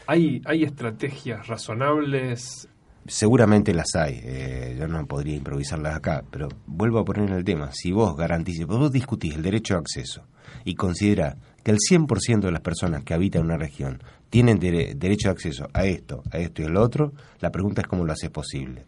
[0.08, 2.70] ¿Hay, hay estrategias razonables?
[3.06, 7.72] Seguramente las hay, eh, yo no podría improvisarlas acá, pero vuelvo a poner el tema.
[7.72, 10.24] Si vos garantizas, vos discutís el derecho a acceso
[10.64, 15.32] y considera que el 100% de las personas que habitan una región tienen derecho de
[15.32, 18.30] acceso a esto, a esto y a lo otro, la pregunta es cómo lo haces
[18.30, 18.86] posible.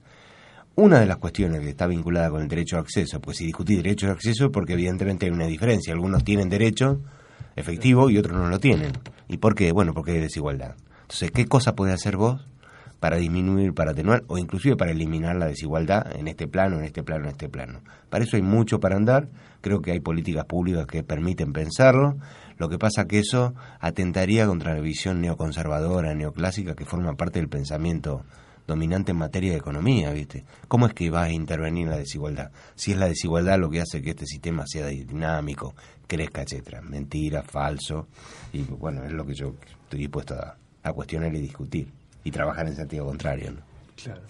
[0.75, 3.77] Una de las cuestiones que está vinculada con el derecho de acceso, pues si discutís
[3.77, 5.93] derecho de acceso, porque evidentemente hay una diferencia.
[5.93, 7.01] Algunos tienen derecho
[7.55, 8.93] efectivo y otros no lo tienen.
[9.27, 9.71] ¿Y por qué?
[9.73, 10.75] Bueno, porque hay desigualdad.
[11.01, 12.47] Entonces, ¿qué cosa podés hacer vos
[13.01, 17.03] para disminuir, para atenuar o inclusive para eliminar la desigualdad en este plano, en este
[17.03, 17.81] plano, en este plano?
[18.09, 19.27] Para eso hay mucho para andar.
[19.61, 22.17] Creo que hay políticas públicas que permiten pensarlo.
[22.57, 27.49] Lo que pasa que eso atentaría contra la visión neoconservadora, neoclásica, que forma parte del
[27.49, 28.23] pensamiento
[28.67, 30.45] dominante en materia de economía, ¿viste?
[30.67, 32.51] ¿Cómo es que va a intervenir la desigualdad?
[32.75, 35.75] Si es la desigualdad lo que hace que este sistema sea dinámico,
[36.07, 36.81] crezca, etcétera.
[36.81, 38.07] Mentira, falso.
[38.53, 41.87] Y bueno, es lo que yo estoy dispuesto a, a cuestionar y discutir.
[42.23, 43.61] Y trabajar en sentido contrario, ¿no?
[44.01, 44.21] Claro.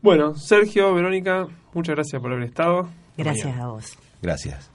[0.00, 2.88] Bueno, Sergio, Verónica, muchas gracias por haber estado.
[3.16, 3.98] Gracias a vos.
[4.20, 4.70] Gracias.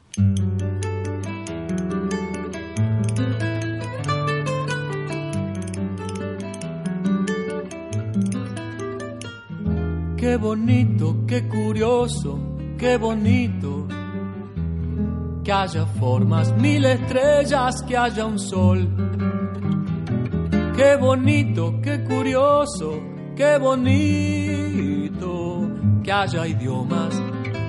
[10.17, 12.39] Qué bonito, qué curioso,
[12.77, 13.87] qué bonito.
[15.43, 18.87] Que haya formas, mil estrellas, que haya un sol.
[20.77, 23.01] Qué bonito, qué curioso,
[23.35, 25.33] qué bonito.
[26.01, 27.21] Que haya idiomas,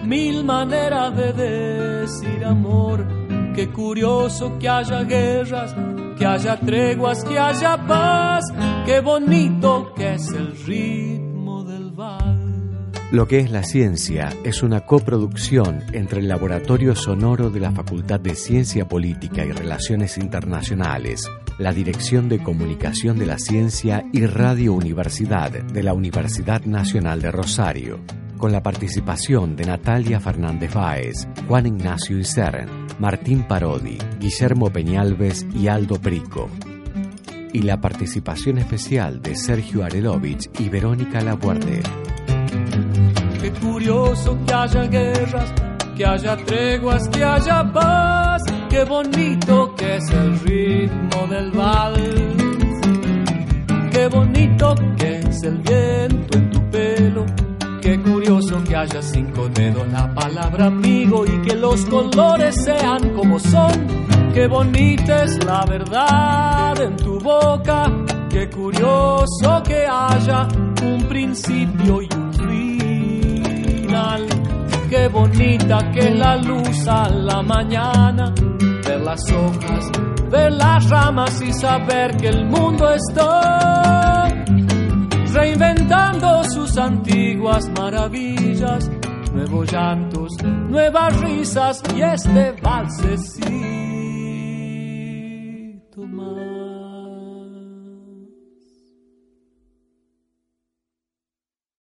[0.05, 3.07] mil maneras de decir amor.
[3.55, 5.74] Qué curioso que haya guerras,
[6.18, 8.44] que haya treguas, que haya paz.
[8.84, 12.44] Qué bonito que es el ritmo del val.
[13.12, 18.18] Lo que es la ciencia es una coproducción entre el Laboratorio Sonoro de la Facultad
[18.18, 24.72] de Ciencia Política y Relaciones Internacionales, la Dirección de Comunicación de la Ciencia y Radio
[24.72, 28.00] Universidad de la Universidad Nacional de Rosario,
[28.39, 32.68] con la participación de Natalia Fernández Báez, Juan Ignacio Isern,
[32.99, 36.49] Martín Parodi, Guillermo Peñalves y Aldo Prico.
[37.53, 41.82] Y la participación especial de Sergio Arelovich y Verónica Laguarde.
[43.41, 45.53] Qué curioso que haya guerras,
[45.97, 48.43] que haya treguas, que haya paz.
[48.68, 52.35] Qué bonito que es el ritmo del vals.
[53.93, 56.43] Qué bonito que es el viento.
[57.85, 63.39] Qué curioso que haya cinco dedos la palabra amigo y que los colores sean como
[63.39, 63.87] son.
[64.32, 67.85] Qué bonita es la verdad en tu boca.
[68.30, 70.49] Qué curioso que haya
[70.82, 72.32] un principio y un
[73.82, 74.28] final.
[74.89, 78.32] Qué bonita que es la luz a la mañana.
[78.82, 79.91] Ver las hojas,
[80.30, 84.13] ver las ramas y saber que el mundo está
[85.35, 88.89] reinventando sus antiguas maravillas.
[89.32, 93.45] Nuevos llantos, nuevas risas y este valsecito
[96.07, 96.53] más.